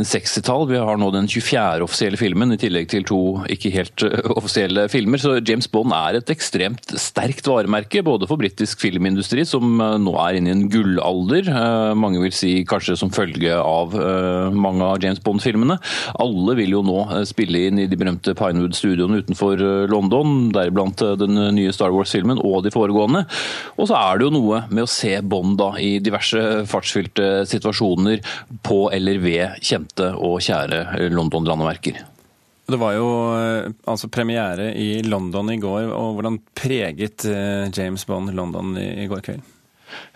60-tall. 0.05 0.67
Vi 0.69 0.77
har 0.77 0.99
nå 1.01 1.07
den 1.15 1.25
24. 1.25 1.81
offisielle 1.81 2.19
filmen, 2.21 2.53
i 2.53 2.59
tillegg 2.61 2.89
til 2.91 3.05
to 3.09 3.21
ikke 3.49 3.71
helt 3.73 4.05
offisielle 4.35 4.85
filmer. 4.93 5.21
Så 5.21 5.39
James 5.39 5.65
Bond 5.71 5.95
er 5.97 6.19
et 6.19 6.29
ekstremt 6.33 6.93
sterkt 7.01 7.49
varemerke, 7.49 8.03
både 8.05 8.29
for 8.29 8.37
britisk 8.41 8.83
filmindustri, 8.83 9.45
som 9.47 9.81
nå 9.81 10.13
er 10.21 10.37
inne 10.37 10.51
i 10.51 10.55
en 10.59 10.67
gullalder. 10.69 11.49
Mange 11.97 12.21
vil 12.21 12.35
si 12.35 12.51
kanskje 12.67 12.99
som 12.99 13.13
følge 13.13 13.57
av 13.57 13.95
mange 14.53 14.85
av 14.85 15.01
James 15.01 15.21
Bond-filmene. 15.25 15.79
Alle 16.21 16.57
vil 16.59 16.77
jo 16.77 16.83
nå 16.85 16.99
spille 17.29 17.65
inn 17.71 17.81
i 17.81 17.87
de 17.89 17.97
berømte 17.97 18.35
Pinewood-studioene 18.37 19.23
utenfor 19.23 19.65
London, 19.89 20.51
deriblant 20.53 21.01
den 21.21 21.41
nye 21.57 21.73
Star 21.73 21.93
Wars-filmen 21.95 22.41
og 22.45 22.61
de 22.67 22.73
foregående. 22.73 23.25
Og 23.81 23.89
så 23.89 23.97
er 23.97 24.21
det 24.21 24.29
jo 24.29 24.35
noe 24.37 24.63
med 24.69 24.85
å 24.85 24.91
se 24.91 25.17
Bond 25.25 25.57
da 25.61 25.70
i 25.79 25.99
diverse 26.03 26.65
fartsfylte 26.69 27.45
situasjoner 27.49 28.23
på 28.65 28.83
eller 28.93 29.21
ved 29.23 29.61
kjente 29.63 30.11
og 30.17 30.41
kjære 30.43 31.09
London-landemerker. 31.13 32.01
Det 32.71 32.79
var 32.79 32.95
jo 32.95 33.07
eh, 33.35 33.71
altså 33.89 34.07
premiere 34.11 34.71
i 34.79 35.01
London 35.03 35.49
i 35.51 35.59
går, 35.59 35.89
og 35.91 36.15
hvordan 36.17 36.39
preget 36.55 37.25
eh, 37.27 37.67
James 37.75 38.05
Bond 38.07 38.31
London 38.37 38.77
i 38.79 39.09
går 39.11 39.25
kveld? 39.25 39.43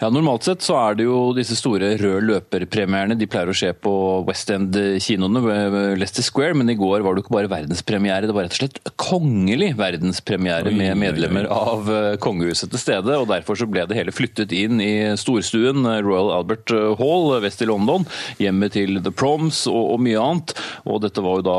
Ja, 0.02 0.10
Normalt 0.12 0.48
sett 0.48 0.64
så 0.66 0.78
er 0.80 0.98
det 1.00 1.08
jo 1.08 1.34
disse 1.36 1.58
store 1.58 1.94
rød 2.00 2.28
løper-premierene. 2.30 3.18
De 3.20 3.28
pleier 3.30 3.52
å 3.52 3.56
skje 3.56 3.72
på 3.78 3.94
West 4.28 4.52
End-kinoene, 4.54 5.96
Leicester 6.00 6.26
Square, 6.26 6.58
men 6.60 6.72
i 6.72 6.78
går 6.80 7.04
var 7.04 7.16
det 7.16 7.22
jo 7.22 7.26
ikke 7.26 7.36
bare 7.38 7.52
verdenspremiere, 7.52 8.28
det 8.28 8.36
var 8.36 8.48
rett 8.48 8.56
og 8.58 8.62
slett 8.64 8.80
kongelig 9.00 9.74
verdenspremiere 9.80 10.72
med 10.76 10.98
medlemmer 11.00 11.48
av 11.52 11.90
eh, 11.92 12.16
kongehuset 12.22 12.72
til 12.72 12.82
stede. 12.82 13.16
og 13.18 13.30
Derfor 13.32 13.60
så 13.60 13.68
ble 13.70 13.86
det 13.88 13.98
hele 13.98 14.14
flyttet 14.16 14.54
inn 14.56 14.82
i 14.84 14.94
storstuen 15.20 15.86
eh, 15.90 16.02
Royal 16.06 16.32
Albert 16.36 16.74
eh, 16.74 16.94
Hall 17.00 17.36
vest 17.44 17.64
i 17.64 17.70
London, 17.70 18.06
hjemmet 18.42 18.76
til 18.76 19.00
The 19.04 19.14
Proms 19.14 19.66
og, 19.72 19.96
og, 19.96 20.04
mye 20.06 20.22
annet. 20.22 20.56
Og 20.90 21.02
dette 21.04 21.24
var 21.24 21.40
jo 21.40 21.46
da, 21.46 21.58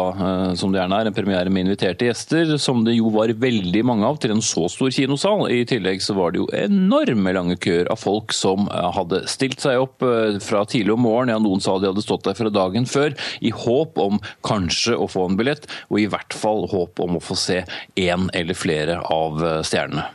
som 0.58 0.72
det 0.72 0.80
gjerne 0.80 1.00
er, 1.00 1.10
en 1.10 1.16
premiere 1.16 1.52
med 1.52 1.66
inviterte 1.66 2.08
gjester, 2.08 2.56
som 2.62 2.84
det 2.86 2.96
jo 2.98 3.10
var 3.14 3.32
veldig 3.40 3.82
mange 3.86 4.06
av 4.08 4.20
til 4.22 4.36
en 4.36 4.44
så 4.44 4.66
stor 4.72 4.92
kinosal. 4.94 5.46
I 5.52 5.64
tillegg 5.68 6.04
så 6.04 6.16
var 6.16 6.32
det 6.32 6.42
jo 6.42 6.50
enorme 6.56 7.34
lange 7.36 7.58
køer 7.60 7.90
av 7.92 8.00
folk 8.06 8.34
som 8.36 8.70
eh, 8.70 8.90
hadde 8.96 9.24
stilt 9.30 9.62
seg 9.64 9.82
opp 9.82 10.04
eh, 10.06 10.38
fra 10.42 10.64
tidlig 10.68 10.94
om 10.96 11.04
morgenen, 11.06 11.36
ja 11.36 11.42
noen 11.42 11.64
sa 11.64 11.76
de 11.80 11.90
hadde 11.90 12.04
stått 12.04 12.26
der 12.28 12.38
fra 12.38 12.52
dagen 12.52 12.88
før, 12.90 13.16
i 13.40 13.52
håp 13.54 13.98
om 14.02 14.20
kanskje 14.46 14.96
å 14.96 15.10
få 15.10 15.28
en 15.30 15.38
billett, 15.38 15.68
og 15.90 16.00
i 16.02 16.08
hvert 16.10 16.36
fall 16.36 16.66
håp 16.72 17.02
om 17.02 17.18
å 17.18 17.24
få 17.24 17.38
se 17.38 17.62
én 17.98 18.30
eller 18.36 18.58
flere 18.58 19.00
av 19.12 19.42
eh, 19.42 19.62
stjernene. 19.66 20.08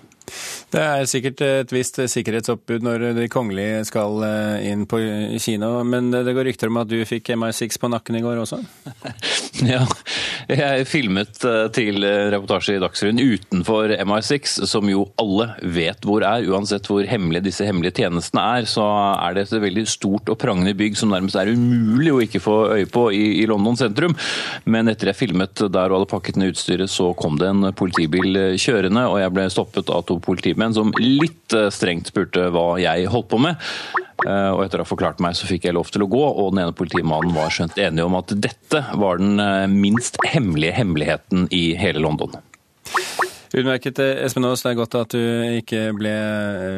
Det 0.71 0.79
er 0.79 1.07
sikkert 1.09 1.41
et 1.43 1.71
visst 1.73 1.97
sikkerhetsoppbud 1.99 2.85
når 2.85 3.03
de 3.17 3.25
kongelige 3.31 3.81
skal 3.89 4.21
eh, 4.23 4.69
inn 4.71 4.85
på 4.87 5.01
kino, 5.43 5.73
men 5.83 6.07
det 6.13 6.31
går 6.31 6.47
rykter 6.47 6.71
om 6.71 6.79
at 6.79 6.87
du 6.87 6.95
fikk 7.07 7.33
MI6 7.35 7.75
på 7.81 7.89
nakken 7.91 8.15
i 8.15 8.21
går 8.23 8.39
også? 8.39 8.61
ja, 9.67 9.81
jeg 10.47 10.85
filmet 10.87 11.43
eh, 11.47 11.65
til 11.75 11.99
reportasje 12.31 12.77
i 12.77 12.83
Dagsrevyen 12.83 13.19
utenfor 13.19 13.91
MI6, 13.99 14.61
som 14.69 14.87
jo 14.87 15.09
alle 15.19 15.49
vet 15.75 16.07
hvor 16.07 16.23
er. 16.23 16.47
Uansett 16.47 16.87
hvor 16.87 17.03
hemmelige 17.03 17.49
disse 17.49 17.67
hemmelige 17.67 18.05
tjenestene 18.05 18.47
er, 18.61 18.69
så 18.69 18.87
er 19.17 19.35
det 19.35 19.49
et 19.49 19.65
veldig 19.65 19.85
stort 19.91 20.31
og 20.31 20.39
prangende 20.39 20.75
bygg 20.79 20.95
som 21.01 21.11
nærmest 21.11 21.35
er 21.35 21.51
umulig 21.51 22.15
å 22.15 22.23
ikke 22.23 22.43
få 22.47 22.57
øye 22.77 22.87
på 22.87 23.09
i, 23.17 23.25
i 23.41 23.49
London 23.51 23.75
sentrum. 23.79 24.15
Men 24.63 24.87
etter 24.87 25.11
jeg 25.11 25.19
filmet 25.25 25.67
der 25.67 25.91
og 25.91 25.99
hadde 25.99 26.11
pakket 26.15 26.39
ned 26.39 26.55
utstyret, 26.55 26.87
så 26.95 27.11
kom 27.19 27.35
det 27.43 27.51
en 27.51 27.73
politibil 27.75 28.55
kjørende, 28.55 29.03
og 29.11 29.19
jeg 29.19 29.35
ble 29.35 29.49
stoppet 29.51 29.91
av 29.91 30.07
to 30.07 30.21
politimenn 30.23 30.60
men 30.61 30.77
som 30.77 30.93
litt 31.01 31.55
eh, 31.57 31.71
strengt 31.73 32.11
spurte 32.13 32.49
hva 32.53 32.75
jeg 32.81 33.09
holdt 33.11 33.31
på 33.33 33.41
med. 33.41 33.57
Eh, 34.27 34.49
og 34.53 34.63
etter 34.65 34.81
å 34.81 34.85
ha 34.85 34.89
forklart 34.89 35.21
meg, 35.23 35.35
så 35.37 35.49
fikk 35.49 35.65
jeg 35.67 35.75
lov 35.77 35.89
til 35.93 36.05
å 36.05 36.09
gå, 36.11 36.21
og 36.21 36.53
den 36.53 36.63
ene 36.65 36.77
politimannen 36.77 37.33
var 37.35 37.53
skjønt 37.53 37.79
enig 37.81 38.05
om 38.05 38.17
at 38.19 38.33
dette 38.37 38.83
var 39.01 39.21
den 39.21 39.41
eh, 39.41 39.65
minst 39.71 40.19
hemmelige 40.29 40.77
hemmeligheten 40.77 41.47
i 41.55 41.71
hele 41.79 42.03
London. 42.03 42.37
Utmerket. 43.51 43.99
Espen 43.99 44.47
Aas, 44.47 44.61
det 44.63 44.71
er 44.71 44.77
godt 44.79 44.95
at 44.95 45.11
du 45.11 45.23
ikke 45.57 45.89
ble, 45.97 46.13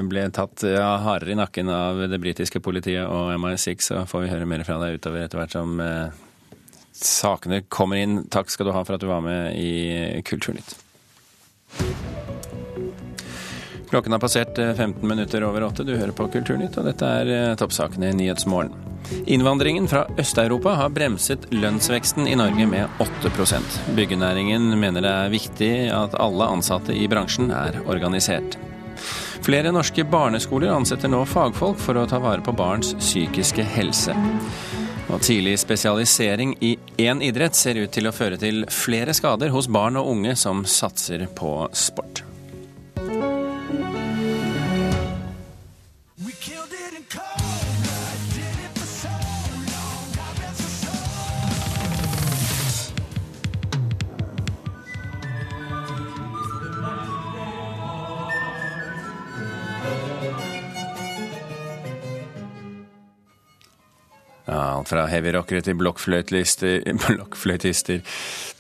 ble 0.10 0.24
tatt 0.34 0.64
ja, 0.66 0.96
hardere 1.04 1.36
i 1.36 1.38
nakken 1.38 1.70
av 1.70 2.02
det 2.10 2.18
britiske 2.22 2.64
politiet 2.66 3.06
og 3.06 3.30
MI6. 3.38 3.90
Så 3.92 4.06
får 4.10 4.26
vi 4.26 4.32
høre 4.32 4.48
mer 4.50 4.66
fra 4.66 4.80
deg 4.82 4.98
utover 4.98 5.22
etter 5.22 5.42
hvert 5.42 5.54
som 5.54 5.78
eh, 5.84 6.24
sakene 6.98 7.62
kommer 7.70 8.02
inn. 8.02 8.24
Takk 8.34 8.50
skal 8.54 8.72
du 8.72 8.74
ha 8.74 8.82
for 8.88 8.98
at 8.98 9.06
du 9.06 9.12
var 9.12 9.22
med 9.26 9.54
i 9.60 10.24
Kulturnytt. 10.26 10.74
Klokken 13.94 14.12
har 14.12 14.20
passert 14.20 14.58
15 14.58 15.04
eh, 15.04 15.08
minutter 15.08 15.44
over 15.44 15.64
åtte. 15.64 15.84
Du 15.84 15.92
hører 15.94 16.12
på 16.18 16.26
Kulturnytt, 16.34 16.80
og 16.82 16.88
dette 16.90 17.06
er 17.06 17.28
eh, 17.30 17.52
toppsakene 17.62 18.08
i 18.10 18.16
Nyhetsmorgen. 18.18 18.72
Innvandringen 19.30 19.86
fra 19.88 20.08
Øst-Europa 20.18 20.74
har 20.80 20.90
bremset 20.90 21.46
lønnsveksten 21.54 22.26
i 22.26 22.34
Norge 22.40 22.66
med 22.72 23.04
8% 23.04 23.78
Byggenæringen 23.94 24.66
mener 24.82 25.06
det 25.06 25.12
er 25.12 25.30
viktig 25.30 25.70
at 25.94 26.18
alle 26.18 26.50
ansatte 26.56 26.98
i 26.98 27.06
bransjen 27.06 27.54
er 27.54 27.78
organisert. 27.86 28.58
Flere 29.46 29.70
norske 29.78 30.08
barneskoler 30.10 30.74
ansetter 30.74 31.14
nå 31.14 31.22
fagfolk 31.30 31.78
for 31.78 32.02
å 32.02 32.10
ta 32.10 32.18
vare 32.18 32.42
på 32.42 32.58
barns 32.58 32.96
psykiske 32.98 33.70
helse. 33.78 34.18
Og 35.14 35.22
tidlig 35.22 35.60
spesialisering 35.62 36.58
i 36.66 36.80
én 36.98 37.22
idrett 37.22 37.54
ser 37.54 37.78
ut 37.78 37.94
til 37.94 38.10
å 38.10 38.18
føre 38.18 38.42
til 38.42 38.66
flere 38.74 39.14
skader 39.14 39.54
hos 39.54 39.70
barn 39.70 40.02
og 40.02 40.16
unge 40.18 40.34
som 40.34 40.66
satser 40.66 41.30
på 41.38 41.60
sport. 41.78 42.26
Fra 64.94 65.08
heavyrockere 65.10 65.64
til 65.66 65.78
blokkfløytister, 65.80 68.04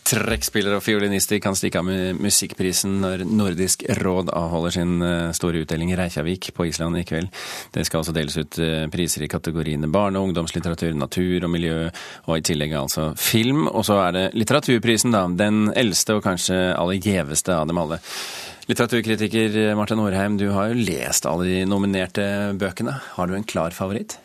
trekkspillere 0.03 0.75
og 0.77 0.83
fiolinister 0.83 1.39
kan 1.39 1.55
stikke 1.55 1.79
av 1.79 1.85
med 1.87 2.19
musikkprisen 2.21 2.97
når 3.03 3.23
Nordisk 3.29 3.85
råd 4.01 4.29
avholder 4.35 4.71
sin 4.75 4.97
eh, 5.05 5.31
store 5.35 5.61
utdeling 5.63 5.93
i 5.93 5.99
Reykjavik 5.99 6.51
på 6.55 6.65
Island 6.67 6.99
i 6.99 7.05
kveld. 7.07 7.29
Det 7.71 7.85
skal 7.87 7.99
altså 8.01 8.15
deles 8.15 8.35
ut 8.35 8.59
eh, 8.59 8.89
priser 8.91 9.23
i 9.23 9.31
kategoriene 9.31 9.87
barne- 9.91 10.19
og 10.19 10.31
ungdomslitteratur, 10.31 10.91
natur 10.99 11.47
og 11.47 11.53
miljø, 11.53 11.87
og 12.27 12.37
i 12.37 12.43
tillegg 12.43 12.75
altså 12.75 13.13
film. 13.15 13.67
Og 13.71 13.85
så 13.87 14.01
er 14.03 14.11
det 14.17 14.25
litteraturprisen, 14.35 15.15
da. 15.15 15.23
Den 15.39 15.69
eldste 15.71 16.17
og 16.17 16.25
kanskje 16.27 16.73
aller 16.73 16.99
gjeveste 16.99 17.55
av 17.55 17.71
dem 17.71 17.79
alle. 17.79 18.01
Litteraturkritiker 18.69 19.75
Martin 19.75 19.99
Norheim, 19.99 20.37
du 20.39 20.45
har 20.55 20.71
jo 20.71 20.85
lest 20.87 21.25
alle 21.27 21.49
de 21.49 21.63
nominerte 21.67 22.23
bøkene. 22.55 22.93
Har 23.17 23.27
du 23.27 23.35
en 23.35 23.43
klar 23.43 23.75
favoritt? 23.75 24.15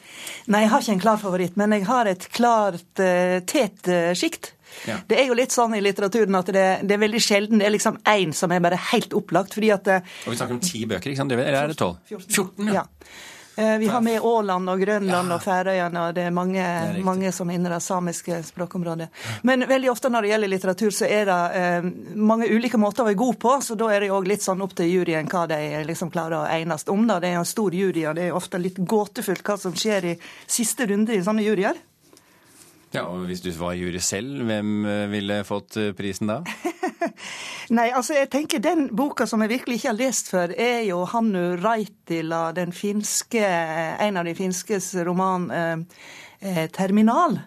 Nei, 0.47 0.63
jeg 0.63 0.71
har 0.71 0.85
ikke 0.85 0.95
en 0.95 1.03
klar 1.03 1.19
favoritt, 1.19 1.57
men 1.59 1.75
jeg 1.75 1.87
har 1.89 2.07
et 2.07 2.29
klart 2.31 3.03
uh, 3.03 3.39
tetsjikt. 3.51 4.53
Ja. 4.87 5.01
Det 5.11 5.19
er 5.19 5.27
jo 5.27 5.35
litt 5.35 5.55
sånn 5.55 5.75
i 5.75 5.81
litteraturen 5.83 6.39
at 6.39 6.53
det, 6.55 6.67
det 6.87 6.95
er 6.95 7.03
veldig 7.03 7.23
sjelden 7.25 7.59
det 7.59 7.67
er 7.67 7.75
liksom 7.75 7.99
én 8.07 8.35
som 8.37 8.53
er 8.55 8.63
bare 8.63 8.79
helt 8.93 9.17
opplagt. 9.17 9.57
fordi 9.59 9.73
at... 9.75 9.91
Uh, 9.91 10.15
og 10.27 10.31
vi 10.31 10.39
snakker 10.39 10.59
om 10.59 10.63
ti 10.63 10.85
bøker, 10.87 11.11
ikke 11.11 11.23
sant? 11.25 11.35
Eller 11.35 11.59
er 11.59 11.73
det 11.73 11.79
tolv? 11.81 11.99
14. 12.07 12.71
ja. 12.71 12.87
Eh, 12.87 13.27
vi 13.59 13.89
har 13.91 14.01
med 14.01 14.21
Åland 14.23 14.71
og 14.71 14.81
Grønland 14.81 15.33
og 15.35 15.43
Færøyene, 15.43 16.03
og 16.07 16.15
det 16.15 16.27
er 16.29 16.35
mange, 16.35 16.63
det 16.63 17.01
er 17.01 17.07
mange 17.07 17.33
som 17.35 17.51
er 17.51 17.65
det 17.65 17.81
samiske 17.83 18.39
språkområdet. 18.47 19.09
Men 19.43 19.67
veldig 19.69 19.91
ofte 19.91 20.11
når 20.13 20.23
det 20.23 20.31
gjelder 20.33 20.53
litteratur, 20.53 20.95
så 20.95 21.09
er 21.11 21.27
det 21.27 21.39
eh, 21.59 21.89
mange 22.15 22.47
ulike 22.47 22.79
måter 22.79 23.03
å 23.03 23.09
være 23.09 23.19
god 23.19 23.41
på, 23.43 23.57
så 23.67 23.75
da 23.79 23.91
er 23.95 24.07
det 24.07 24.13
òg 24.15 24.31
litt 24.31 24.47
sånn 24.47 24.63
opp 24.63 24.77
til 24.79 24.93
juryen 24.93 25.29
hva 25.31 25.47
de 25.51 25.59
liksom 25.89 26.13
klarer 26.15 26.39
å 26.39 26.47
enes 26.47 26.87
om. 26.89 27.03
Da. 27.09 27.19
Det 27.19 27.33
er 27.33 27.41
en 27.41 27.49
stor 27.49 27.75
jury, 27.75 28.07
og 28.07 28.15
det 28.19 28.29
er 28.29 28.39
ofte 28.39 28.63
litt 28.63 28.79
gåtefullt 28.79 29.43
hva 29.47 29.59
som 29.59 29.75
skjer 29.75 30.13
i 30.13 30.17
siste 30.47 30.87
runde 30.87 31.17
i 31.19 31.23
sånne 31.25 31.47
juryer. 31.47 31.83
Ja, 32.95 33.05
og 33.05 33.27
Hvis 33.29 33.43
du 33.45 33.51
var 33.59 33.77
jury 33.77 34.01
selv, 34.01 34.45
hvem 34.49 34.87
eh, 34.89 35.07
ville 35.13 35.43
fått 35.45 35.77
eh, 35.77 35.93
prisen 35.97 36.31
da? 36.31 36.41
Nei, 37.77 37.91
altså 37.93 38.17
jeg 38.17 38.31
tenker 38.33 38.63
Den 38.65 38.87
boka 38.97 39.27
som 39.29 39.43
jeg 39.45 39.53
virkelig 39.53 39.81
ikke 39.81 39.91
har 39.91 39.99
lest 39.99 40.31
før, 40.33 40.55
er 40.57 40.87
jo 40.89 41.03
Hannu 41.13 41.59
Raitila, 41.61 42.49
den 42.57 42.73
finske, 42.73 43.45
en 43.45 44.17
av 44.17 44.25
de 44.25 44.35
finskes 44.39 44.95
roman 45.05 45.51
eh, 45.53 46.65
'Terminal'. 46.73 47.43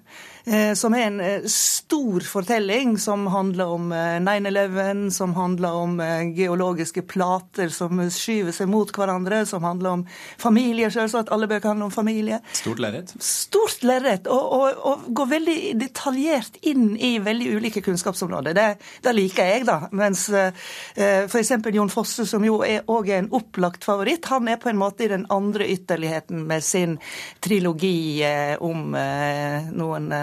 Eh, 0.45 0.73
som 0.73 0.93
er 0.93 1.05
en 1.05 1.19
eh, 1.21 1.43
stor 1.45 2.19
fortelling 2.25 2.95
som 2.99 3.27
handler 3.27 3.65
om 3.65 3.91
9-11, 3.93 5.05
eh, 5.05 5.09
som 5.09 5.35
handler 5.35 5.71
om 5.71 6.01
geologiske 6.35 7.01
plater 7.01 7.69
som 7.69 8.01
skyver 8.09 8.55
seg 8.55 8.69
mot 8.71 8.89
hverandre, 8.95 9.43
som 9.45 9.63
handler 9.63 9.97
om 9.99 10.05
familie, 10.41 10.89
selvsagt. 10.91 11.29
Alle 11.29 11.49
bøker 11.51 11.69
handler 11.73 11.91
om 11.91 11.93
familie. 11.93 12.39
Stort 12.57 12.81
lerret? 12.81 13.13
Stort 13.21 13.85
lerret, 13.85 14.29
og, 14.31 14.47
og, 14.57 14.81
og, 14.81 15.05
går 15.13 15.29
veldig 15.35 15.57
detaljert 15.81 16.57
inn 16.65 16.95
i 16.97 17.13
veldig 17.21 17.51
ulike 17.59 17.85
kunnskapsområder. 17.85 18.57
Det, 18.57 18.67
det 19.05 19.15
liker 19.15 19.51
jeg, 19.51 19.67
da. 19.69 19.77
Mens 19.93 20.25
f.eks. 20.31 21.53
Jon 21.71 21.91
Fosse, 21.91 22.25
som 22.29 22.43
jo 22.45 22.61
er 22.65 22.81
en 23.17 23.29
opplagt 23.35 23.85
favoritt, 23.85 24.25
han 24.31 24.49
er 24.49 24.59
på 24.61 24.71
en 24.71 24.79
måte 24.79 25.05
i 25.05 25.11
den 25.11 25.27
andre 25.29 25.67
ytterligheten 25.69 26.45
med 26.49 26.65
sin 26.65 26.97
trilogi 27.43 28.23
om 28.61 28.95
noen 28.95 30.09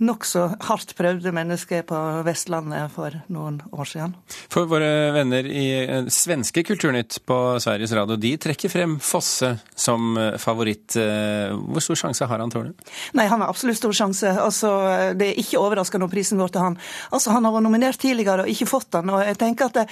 nokså 0.00 0.46
hardt 0.68 0.94
prøvde 0.96 1.32
mennesker 1.34 1.82
på 1.88 1.98
Vestlandet 2.24 2.92
for 2.94 3.14
noen 3.32 3.58
år 3.72 3.88
siden. 3.88 4.14
For 4.52 4.68
våre 4.70 5.10
venner 5.14 5.46
i 5.46 5.64
eh, 5.82 6.08
svenske 6.12 6.64
Kulturnytt 6.66 7.18
på 7.28 7.36
Sveriges 7.60 7.92
Radio, 7.96 8.16
de 8.20 8.32
trekker 8.40 8.72
frem 8.72 8.96
Fosse 9.04 9.52
som 9.74 10.16
eh, 10.16 10.38
favoritt. 10.40 10.96
Eh, 10.96 11.52
hvor 11.52 11.84
stor 11.84 12.00
sjanse 12.04 12.28
har 12.30 12.42
han, 12.42 12.52
tror 12.52 12.70
du? 12.70 12.86
Nei, 13.18 13.26
han 13.28 13.44
har 13.44 13.52
absolutt 13.52 13.80
stor 13.80 13.96
sjanse. 13.96 14.32
Altså, 14.40 14.70
det 15.18 15.32
er 15.32 15.42
ikke 15.42 15.60
overraskende 15.60 16.08
om 16.08 16.12
prisen 16.12 16.40
går 16.40 16.54
til 16.54 16.64
han. 16.64 16.78
Altså, 17.10 17.34
Han 17.34 17.44
har 17.46 17.54
vært 17.56 17.68
nominert 17.68 18.00
tidligere 18.00 18.46
og 18.46 18.54
ikke 18.54 18.70
fått 18.70 18.90
den. 18.96 19.12
og 19.12 19.24
jeg 19.26 19.38
tenker 19.40 19.68
at 19.68 19.78
det, 19.82 19.86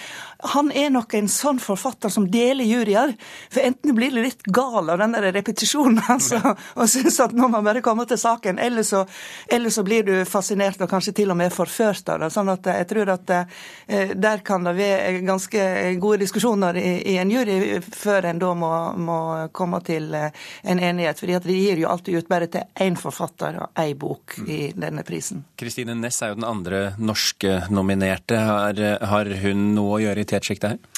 Han 0.54 0.72
er 0.72 0.90
nok 0.94 1.14
en 1.18 1.28
sånn 1.28 1.60
forfatter 1.62 2.12
som 2.12 2.30
deler 2.30 2.64
juryer. 2.64 3.14
For 3.52 3.64
enten 3.66 3.96
blir 3.96 4.14
det 4.14 4.24
litt 4.24 4.48
gal 4.48 4.88
av 4.88 5.02
den 5.02 5.16
der 5.16 5.32
repetisjonen 5.36 6.00
altså, 6.16 6.40
og 6.76 6.88
syns 6.88 7.20
at 7.20 7.36
nå 7.36 7.48
må 7.48 7.58
man 7.58 7.66
bare 7.66 7.82
komme 7.84 8.06
til 8.08 8.18
saken, 8.20 8.58
eller 8.62 8.84
så, 8.86 9.04
eller 9.50 9.72
så 9.74 9.82
blir 9.86 9.97
blir 10.02 10.18
du 10.18 10.24
fascinert 10.24 10.80
og 10.82 10.90
kanskje 10.90 11.14
til 11.20 11.32
og 11.32 11.38
med 11.38 11.52
forført 11.52 12.08
av 12.08 12.20
det. 12.22 12.30
sånn 12.32 12.50
at 12.52 12.66
jeg 12.66 12.88
tror 12.90 13.12
at 13.14 13.30
eh, 13.34 14.12
der 14.14 14.42
kan 14.44 14.64
det 14.64 14.74
være 14.78 15.20
ganske 15.26 15.64
gode 16.00 16.20
diskusjoner 16.22 16.76
i, 16.76 16.90
i 17.12 17.16
en 17.18 17.30
jury 17.30 17.80
før 17.82 18.30
en 18.30 18.42
da 18.42 18.52
må, 18.54 18.72
må, 18.96 19.18
komme 19.52 19.80
til 19.86 20.12
eh, 20.14 20.30
en 20.62 20.78
enighet. 20.78 21.18
fordi 21.18 21.34
at 21.38 21.48
de 21.48 21.58
gir 21.58 21.82
jo 21.82 21.88
alltid 21.88 22.18
ut 22.18 22.28
bare 22.28 22.46
til 22.46 22.62
én 22.80 22.98
forfatter 22.98 23.58
og 23.62 23.82
én 23.82 23.96
bok 23.98 24.38
i 24.46 24.72
denne 24.76 25.02
prisen. 25.02 25.44
Kristine 25.58 25.96
Næss 25.98 26.22
er 26.22 26.32
jo 26.32 26.40
den 26.40 26.48
andre 26.48 26.94
norske 26.98 27.62
nominerte. 27.70 28.38
Har, 28.38 28.78
har 29.02 29.34
hun 29.42 29.72
noe 29.74 29.98
å 29.98 30.02
gjøre 30.02 30.22
i 30.22 30.28
tetsjiktet 30.28 30.76
her? 30.76 30.96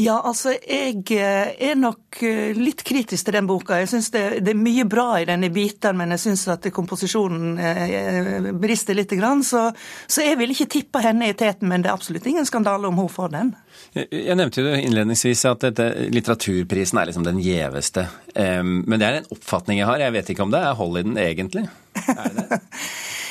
Ja, 0.00 0.16
altså 0.24 0.54
jeg 0.54 1.02
eh, 1.12 1.50
er 1.60 1.74
nok 1.76 2.22
eh, 2.24 2.56
litt 2.56 2.80
kritisk 2.86 3.26
til 3.26 3.36
den 3.36 3.48
boka. 3.48 3.76
Jeg 3.82 3.90
syns 3.90 4.08
det, 4.14 4.22
det, 4.46 4.54
er 4.54 4.60
mye 4.60 4.86
bra 4.88 5.18
i 5.20 5.26
den 5.28 5.44
i 5.44 5.50
biten, 5.52 5.98
men 5.98 6.14
jeg 6.14 6.22
syns 6.22 6.46
at 6.54 6.68
komposisjonen 6.72 7.58
eh, 7.60 8.48
brister 8.56 8.96
litt. 8.96 9.12
Så, 9.44 9.66
så 10.08 10.24
jeg 10.24 10.38
vil 10.40 10.54
ikke 10.54 10.70
tippe 10.72 11.02
henne 11.04 11.28
i 11.28 11.36
teten, 11.36 11.68
men 11.68 11.84
det 11.84 11.90
er 11.90 11.98
absolutt 11.98 12.28
ingen 12.30 12.48
skandale 12.48 12.88
om 12.88 12.96
hun 12.96 13.12
får 13.12 13.34
den. 13.34 13.52
Jeg 13.92 14.38
nevnte 14.38 14.64
jo 14.64 14.72
innledningsvis 14.78 15.44
at 15.50 15.66
dette, 15.68 15.90
litteraturprisen 16.14 17.00
er 17.00 17.10
liksom 17.10 17.26
den 17.26 17.40
gjeveste. 17.42 18.06
Men 18.36 18.96
det 18.96 19.06
er 19.08 19.20
en 19.20 19.32
oppfatning 19.34 19.82
jeg 19.82 19.90
har. 19.90 20.00
Jeg 20.00 20.14
vet 20.16 20.32
ikke 20.32 20.46
om 20.46 20.54
det 20.54 20.62
er 20.64 20.78
hold 20.78 21.00
i 21.00 21.04
den 21.10 21.20
egentlig. 21.20 21.66
Er 22.10 22.30
det 22.32 22.46
det? 22.52 22.60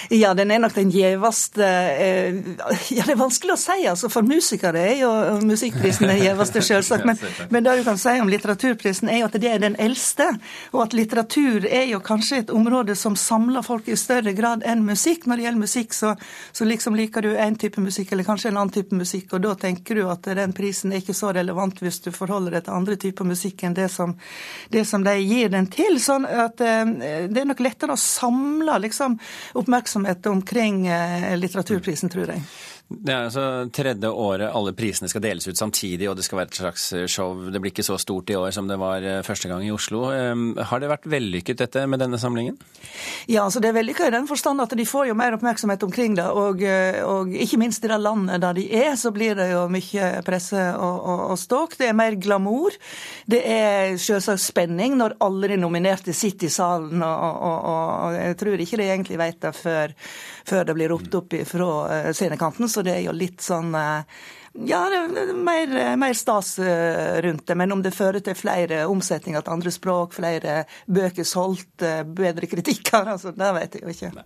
Ja, 0.10 0.34
den 0.34 0.50
er 0.50 0.58
nok 0.58 0.74
den 0.74 0.90
gjeveste 0.90 1.66
eh, 1.66 2.38
Ja, 2.90 3.04
det 3.06 3.14
er 3.14 3.20
vanskelig 3.20 3.54
å 3.54 3.60
si, 3.62 3.84
altså. 3.86 4.10
For 4.10 4.26
musikere 4.26 4.82
er 4.82 5.04
jo 5.04 5.10
musikkprisen 5.46 6.10
den 6.10 6.24
gjeveste, 6.24 6.64
selvsagt. 6.66 7.06
Men, 7.06 7.20
men 7.54 7.66
det 7.66 7.76
du 7.78 7.84
kan 7.86 8.00
si 8.02 8.16
om 8.18 8.32
litteraturprisen, 8.32 9.12
er 9.14 9.22
jo 9.22 9.28
at 9.28 9.38
det 9.38 9.52
er 9.52 9.62
den 9.62 9.78
eldste. 9.78 10.26
Og 10.74 10.82
at 10.88 10.96
litteratur 10.98 11.68
er 11.70 11.86
jo 11.92 12.00
kanskje 12.02 12.40
et 12.42 12.54
område 12.54 12.96
som 12.98 13.14
samler 13.14 13.62
folk 13.66 13.92
i 13.94 13.98
større 14.00 14.34
grad 14.34 14.66
enn 14.66 14.82
musikk. 14.88 15.28
Når 15.30 15.38
det 15.38 15.46
gjelder 15.46 15.64
musikk, 15.68 15.94
så, 15.94 16.16
så 16.58 16.66
liksom 16.66 16.98
liker 16.98 17.28
du 17.28 17.36
én 17.36 17.60
type 17.62 17.84
musikk, 17.84 18.16
eller 18.16 18.26
kanskje 18.26 18.50
en 18.50 18.58
annen 18.64 18.74
type 18.74 18.98
musikk, 18.98 19.36
og 19.38 19.46
da 19.46 19.54
tenker 19.62 20.02
du 20.02 20.08
at 20.10 20.26
den 20.42 20.58
prisen 20.58 20.90
er 20.90 21.04
ikke 21.04 21.18
så 21.18 21.36
relevant 21.38 21.84
hvis 21.86 22.02
du 22.08 22.10
forholder 22.16 22.58
deg 22.58 22.66
til 22.66 22.80
andre 22.80 22.98
typer 22.98 23.30
musikk 23.30 23.62
enn 23.68 23.78
det 23.78 23.92
som, 23.94 24.18
det 24.74 24.88
som 24.90 25.06
de 25.06 25.14
gir 25.22 25.54
den 25.54 25.70
til. 25.70 26.02
Sånn 26.02 26.26
at 26.26 26.66
eh, 26.66 26.98
det 27.30 27.46
er 27.46 27.50
nok 27.54 27.62
lettere 27.62 27.94
å 27.94 28.02
samle 28.02 28.82
liksom 28.88 29.22
oppmerksomhet 29.54 29.99
oppmerksomhet 30.00 30.26
omkring 30.26 30.88
eh, 30.88 31.38
litteraturprisen, 31.38 32.10
tror 32.10 32.30
jeg. 32.30 32.42
Det 32.90 33.14
er 33.14 33.28
altså 33.28 33.70
tredje 33.70 34.10
året 34.10 34.50
alle 34.50 34.72
prisene 34.74 35.06
skal 35.12 35.22
deles 35.22 35.46
ut 35.46 35.58
samtidig, 35.60 36.08
og 36.10 36.16
det 36.18 36.24
skal 36.26 36.40
være 36.40 36.50
et 36.50 36.58
slags 36.58 36.86
eh, 36.98 37.06
show. 37.06 37.36
Det 37.54 37.62
blir 37.62 37.70
ikke 37.70 37.86
så 37.86 38.00
stort 38.02 38.32
i 38.34 38.38
år 38.38 38.50
som 38.56 38.66
det 38.66 38.80
var 38.82 39.04
eh, 39.06 39.20
første 39.26 39.52
gang 39.52 39.62
i 39.62 39.70
Oslo. 39.70 40.08
Ehm, 40.10 40.56
har 40.58 40.82
det 40.82 40.90
vært 40.90 41.06
vellykket 41.06 41.62
dette 41.62 41.84
med 41.86 42.02
denne 42.02 42.18
samlingen? 42.18 42.58
Ja, 43.30 43.44
altså 43.44 43.62
det 43.62 43.70
er 43.70 43.78
vellykket 43.78 44.10
i 44.10 44.16
den 44.16 44.26
forstand 44.30 44.64
at 44.64 44.74
de 44.74 44.88
får 44.90 45.12
jo 45.12 45.18
mer 45.20 45.38
oppmerksomhet 45.38 45.86
omkring 45.86 46.18
det. 46.18 46.26
Og, 46.34 46.64
eh, 46.66 46.98
og 47.06 47.30
ikke 47.30 47.60
minst 47.62 47.86
i 47.86 47.92
det 47.92 48.00
landet 48.02 48.42
der 48.42 48.58
de 48.58 48.66
er, 48.82 48.96
så 48.98 49.14
blir 49.14 49.38
det 49.38 49.52
jo 49.52 49.68
mye 49.70 50.10
presse 50.26 50.66
og, 50.74 50.98
og, 51.14 51.24
og 51.36 51.40
ståk. 51.44 51.78
Det 51.78 51.92
er 51.92 52.00
mer 52.02 52.18
glamour. 52.18 52.74
Det 53.30 53.44
er 53.46 54.00
selvsagt 54.02 54.42
spenning 54.42 54.98
når 54.98 55.20
alle 55.22 55.54
de 55.54 55.60
nominerte 55.62 56.18
sitter 56.18 56.50
i 56.50 56.54
salen, 56.58 57.06
og, 57.06 57.70
og 57.70 58.18
jeg 58.18 58.42
tror 58.42 58.66
ikke 58.66 58.82
de 58.82 58.90
egentlig 58.90 59.22
vet 59.22 59.42
det 59.46 59.54
før, 59.54 59.94
før 60.50 60.68
det 60.68 60.76
blir 60.78 60.92
ropt 60.92 61.16
opp 61.22 61.38
fra 61.48 61.72
scenekanten. 62.14 62.70
Så 62.70 62.84
det 62.86 62.98
er 62.98 63.08
jo 63.08 63.16
litt 63.16 63.42
sånn 63.46 63.74
eh, 63.78 64.20
ja, 64.54 64.80
det 64.90 65.22
er 65.22 65.34
mer, 65.34 65.98
mer, 65.98 66.14
stas 66.14 66.60
eh, 66.60 67.22
rundt 67.22 67.48
det. 67.48 67.56
Men 67.56 67.72
om 67.72 67.84
det 67.84 67.92
fører 67.92 68.20
til 68.20 68.36
flere 68.36 68.86
omsetninger 68.90 69.44
til 69.46 69.54
andre 69.54 69.72
språk, 69.72 70.16
flere 70.18 70.64
bøker 70.88 71.28
solgt, 71.28 71.84
eh, 71.86 72.02
bedre 72.04 72.50
kritikker, 72.50 73.06
altså, 73.14 73.32
det 73.38 73.52
vet 73.60 73.78
jeg 73.78 73.86
jo 73.86 73.94
ikke. 73.94 74.26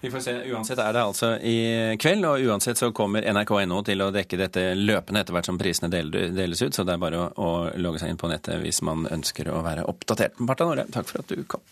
Vi 0.00 0.12
får 0.14 0.22
se. 0.24 0.34
Uansett 0.54 0.78
er 0.78 0.94
det 0.94 1.02
altså 1.02 1.32
i 1.42 1.58
kveld, 2.00 2.24
og 2.24 2.46
uansett 2.48 2.80
så 2.80 2.92
kommer 2.94 3.26
nrk.no 3.26 3.82
til 3.86 4.04
å 4.04 4.12
dekke 4.14 4.40
dette 4.40 4.64
løpende 4.78 5.24
etter 5.24 5.36
hvert 5.36 5.50
som 5.50 5.58
prisene 5.60 5.90
deles 5.90 6.62
ut. 6.62 6.74
Så 6.74 6.86
det 6.86 6.94
er 6.94 7.02
bare 7.02 7.26
å, 7.26 7.28
å 7.34 7.50
logge 7.76 8.02
seg 8.02 8.14
inn 8.14 8.20
på 8.20 8.30
nettet 8.30 8.62
hvis 8.62 8.80
man 8.86 9.08
ønsker 9.10 9.50
å 9.52 9.60
være 9.66 9.88
oppdatert. 9.90 10.38
Marta 10.38 10.70
Nore, 10.70 10.86
takk 10.94 11.10
for 11.10 11.24
at 11.24 11.34
du 11.34 11.44
kom. 11.50 11.66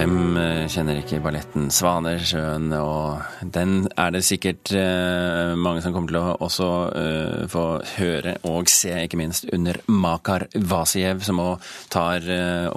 Hvem 0.00 0.36
eh, 0.40 0.66
kjenner 0.70 0.96
ikke 1.00 1.18
balletten 1.20 1.66
Svanesjøen? 1.74 2.70
Og 2.78 3.44
den 3.52 3.84
er 4.00 4.14
det 4.14 4.22
sikkert 4.24 4.72
eh, 4.72 5.52
mange 5.60 5.82
som 5.84 5.92
kommer 5.92 6.08
til 6.08 6.18
å 6.20 6.36
også 6.46 6.68
eh, 6.96 7.42
få 7.50 7.64
høre 7.98 8.36
og 8.48 8.70
se, 8.72 8.94
ikke 9.04 9.20
minst 9.20 9.50
under 9.52 9.76
Makar 9.92 10.46
Vasiev, 10.54 11.20
som 11.26 11.40
nå 11.40 11.50
tar 11.92 12.24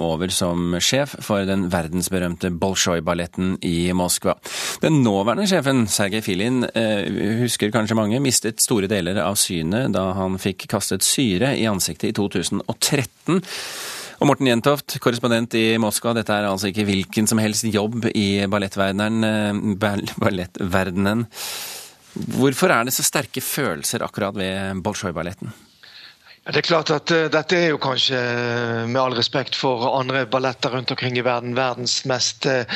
over 0.00 0.32
som 0.34 0.76
sjef 0.82 1.14
for 1.24 1.46
den 1.48 1.68
verdensberømte 1.72 2.50
Bolsjoj-balletten 2.60 3.56
i 3.64 3.88
Moskva. 3.96 4.36
Den 4.84 5.00
nåværende 5.06 5.48
sjefen, 5.48 5.84
Sergej 5.88 6.24
Filin, 6.26 6.64
husker 7.40 7.72
kanskje 7.74 7.96
mange, 7.98 8.20
mistet 8.24 8.62
store 8.64 8.90
deler 8.90 9.20
av 9.22 9.38
synet 9.40 9.94
da 9.94 10.10
han 10.18 10.36
fikk 10.42 10.66
kastet 10.74 11.06
syre 11.06 11.54
i 11.56 11.68
ansiktet 11.70 12.10
i 12.10 12.16
2013. 12.18 13.40
Og 14.24 14.30
Morten 14.30 14.48
Jentoft, 14.48 14.94
korrespondent 15.04 15.52
i 15.60 15.74
Moskva. 15.76 16.14
Dette 16.16 16.32
er 16.32 16.46
altså 16.48 16.70
ikke 16.70 16.86
hvilken 16.88 17.26
som 17.28 17.36
helst 17.42 17.66
jobb 17.68 18.06
i 18.08 18.46
ballettverdenen. 18.48 19.26
Eh, 19.28 19.58
ballettverdenen. 20.24 21.26
Hvorfor 22.38 22.72
er 22.72 22.88
det 22.88 22.94
så 22.96 23.04
sterke 23.04 23.42
følelser 23.44 24.00
akkurat 24.06 24.32
ved 24.40 24.80
Bolsjoj-balletten? 24.86 25.52
Det 26.44 26.58
er 26.60 26.66
klart 26.66 26.90
at 26.92 27.08
uh, 27.08 27.22
Dette 27.32 27.56
er 27.56 27.70
jo 27.72 27.78
kanskje, 27.80 28.18
uh, 28.20 28.82
med 28.84 28.98
all 29.00 29.14
respekt 29.16 29.56
for 29.56 29.80
andre 29.96 30.26
balletter 30.28 30.74
rundt 30.76 30.90
omkring 30.92 31.16
i 31.16 31.22
verden, 31.24 31.54
verdens 31.56 32.02
mest 32.04 32.44
uh, 32.44 32.66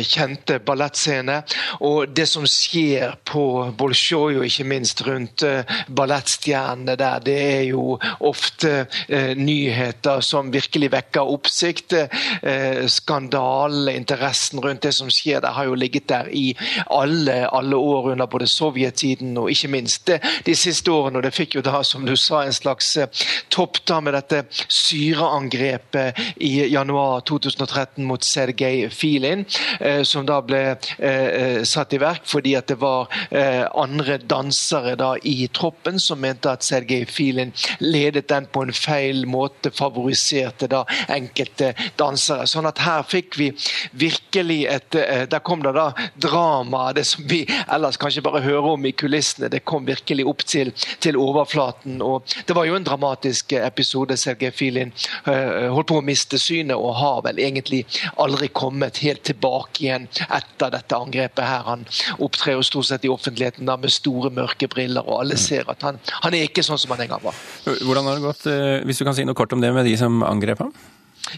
kjente 0.00 0.56
ballettscene. 0.64 1.42
Og 1.84 2.14
det 2.16 2.24
som 2.30 2.46
skjer 2.48 3.18
på 3.28 3.42
Bolsjoj, 3.76 4.38
og 4.38 4.46
ikke 4.48 4.64
minst 4.64 5.02
rundt 5.04 5.44
ballettstjernene 5.92 6.94
der, 6.96 7.20
det 7.20 7.36
er 7.36 7.62
jo 7.68 7.98
ofte 8.24 8.86
nyheter 9.36 10.22
som 10.24 10.48
virkelig 10.54 10.88
vekker 10.94 11.28
oppsikt. 11.36 11.94
Skandalen, 12.92 13.90
interessen 13.92 14.62
rundt 14.64 14.86
det 14.86 14.94
som 14.96 15.10
skjer 15.12 15.42
der, 15.44 15.52
har 15.56 15.68
jo 15.68 15.76
ligget 15.76 16.08
der 16.08 16.30
i 16.32 16.46
alle, 16.86 17.42
alle 17.50 17.76
år 17.76 18.12
under 18.14 18.30
både 18.30 18.48
sovjettiden 18.50 19.36
og 19.40 19.50
ikke 19.52 19.72
minst 19.74 20.10
de 20.46 20.56
siste 20.56 20.92
årene. 20.92 21.20
Og 21.20 21.26
det 21.26 21.34
fikk 21.36 21.58
jo 21.58 21.64
da, 21.66 21.82
som 21.84 22.06
du 22.08 22.16
sa, 22.16 22.44
en 22.46 22.56
slags 22.56 22.85
slags 22.86 23.24
topp 23.52 23.80
da 23.88 24.00
med 24.04 24.14
dette 24.16 24.42
syreangrepet 24.72 26.18
i 26.44 26.66
januar 26.72 27.22
2013 27.28 28.04
mot 28.04 28.24
Sergej 28.24 28.88
Filin, 28.90 29.44
som 30.04 30.26
da 30.26 30.40
ble 30.44 30.62
satt 31.66 31.94
i 31.96 32.00
verk 32.00 32.26
fordi 32.28 32.54
at 32.58 32.68
det 32.70 32.78
var 32.80 33.10
andre 33.76 34.18
dansere 34.18 34.96
da 34.98 35.12
i 35.22 35.48
troppen 35.54 36.00
som 36.02 36.20
mente 36.20 36.50
at 36.50 36.66
Sergej 36.66 37.06
Filin 37.10 37.52
ledet 37.80 38.28
den 38.28 38.48
på 38.52 38.66
en 38.66 38.74
feil 38.76 39.24
måte, 39.30 39.72
favoriserte 39.74 40.68
da 40.70 40.84
enkelte 41.12 41.72
dansere. 41.98 42.46
Sånn 42.50 42.68
at 42.68 42.82
her 42.84 43.06
fikk 43.06 43.38
vi 43.40 43.50
virkelig 43.96 44.62
et 44.70 44.84
Der 44.96 45.40
kom 45.44 45.62
det 45.64 45.72
da 45.76 45.90
drama, 46.20 46.92
det 46.94 47.04
som 47.08 47.24
vi 47.28 47.42
ellers 47.72 47.98
kanskje 48.00 48.22
bare 48.24 48.42
hører 48.44 48.76
om 48.76 48.86
i 48.86 48.92
kulissene. 48.96 49.50
Det 49.52 49.64
kom 49.68 49.86
virkelig 49.86 50.26
opp 50.28 50.44
til, 50.46 50.72
til 51.02 51.18
overflaten. 51.20 52.00
og 52.02 52.24
Det 52.46 52.56
var 52.56 52.68
jo 52.68 52.75
en 52.76 52.86
dramatisk 52.86 53.52
episode. 53.58 54.16
Sergej 54.20 54.52
Filin 54.56 54.92
uh, 55.26 55.68
holdt 55.74 55.90
på 55.90 56.00
å 56.00 56.04
miste 56.04 56.40
synet 56.40 56.76
og 56.76 56.96
har 57.00 57.22
vel 57.26 57.40
egentlig 57.42 57.84
aldri 58.22 58.48
kommet 58.54 59.00
helt 59.04 59.24
tilbake 59.26 59.84
igjen 59.84 60.08
etter 60.26 60.72
dette 60.74 60.98
angrepet. 60.98 61.44
her. 61.44 61.64
Han 61.66 61.86
opptrer 62.22 62.56
jo 62.56 62.66
stort 62.66 62.90
sett 62.90 63.04
i 63.04 63.12
offentligheten 63.12 63.68
da 63.68 63.76
med 63.80 63.92
store, 63.92 64.30
mørke 64.34 64.68
briller, 64.72 65.06
og 65.06 65.22
alle 65.24 65.38
ser 65.40 65.68
at 65.72 65.82
han, 65.86 66.00
han 66.22 66.36
er 66.36 66.48
ikke 66.48 66.64
sånn 66.66 66.80
som 66.80 66.94
han 66.94 67.06
en 67.06 67.14
gang 67.14 67.24
var. 67.24 67.40
Hvordan 67.66 68.08
har 68.08 68.18
det 68.18 68.26
gått, 68.26 68.46
eh, 68.50 68.84
hvis 68.86 69.00
du 69.00 69.06
kan 69.08 69.16
si 69.16 69.26
noe 69.26 69.38
kort 69.38 69.52
om 69.56 69.64
det, 69.64 69.72
med 69.74 69.86
de 69.88 69.96
som 70.00 70.22
angrep 70.26 70.64
ham? 70.64 70.72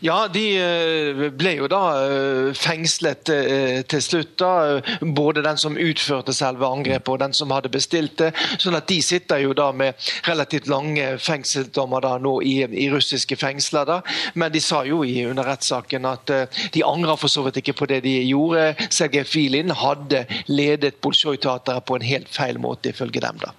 Ja, 0.04 0.18
de 0.28 0.44
eh, 0.60 1.22
ble 1.34 1.54
jo 1.58 1.68
da 1.70 1.82
eh, 2.04 2.50
fengslet 2.56 3.30
eh, 3.32 3.80
til 3.88 4.02
slutt. 4.04 4.34
da, 4.40 4.80
Både 5.00 5.42
den 5.44 5.60
som 5.60 5.78
utførte 5.80 6.34
selve 6.36 6.68
angrepet 6.68 7.12
og 7.14 7.22
den 7.22 7.36
som 7.36 7.52
hadde 7.54 7.72
bestilt 7.72 8.18
det. 8.20 8.32
sånn 8.58 8.76
at 8.78 8.88
de 8.90 9.00
sitter 9.02 9.42
jo 9.44 9.54
da 9.56 9.70
med 9.72 9.96
relativt 10.28 10.68
lange 10.70 11.14
fengselsdommer 11.22 12.04
da 12.04 12.16
nå 12.22 12.38
i, 12.42 12.56
i, 12.68 12.88
russiske 12.92 13.38
fengsler. 13.40 13.88
da, 13.88 14.00
Men 14.34 14.52
de 14.52 14.62
sa 14.64 14.84
jo 14.86 15.02
i, 15.04 15.22
under 15.26 15.48
rettssaken 15.48 16.08
at 16.08 16.34
de 16.74 16.84
angra 16.84 17.16
for 17.16 17.32
så 17.32 17.44
vidt 17.46 17.62
ikke 17.62 17.78
på 17.80 17.90
det 17.90 18.02
de 18.04 18.18
gjorde. 18.28 18.74
Sergej 18.90 19.24
Filin 19.28 19.74
hadde 19.74 20.24
ledet 20.48 21.00
Bolsjoj-teatret 21.02 21.84
på 21.88 21.98
en 21.98 22.06
helt 22.06 22.30
feil 22.32 22.60
måte, 22.62 22.92
ifølge 22.92 23.24
dem. 23.24 23.40
da. 23.42 23.54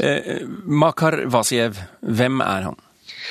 Eh, 0.00 0.46
Makar 0.64 1.26
Vasiev, 1.28 1.80
hvem 2.00 2.40
er 2.40 2.70
han? 2.70 2.78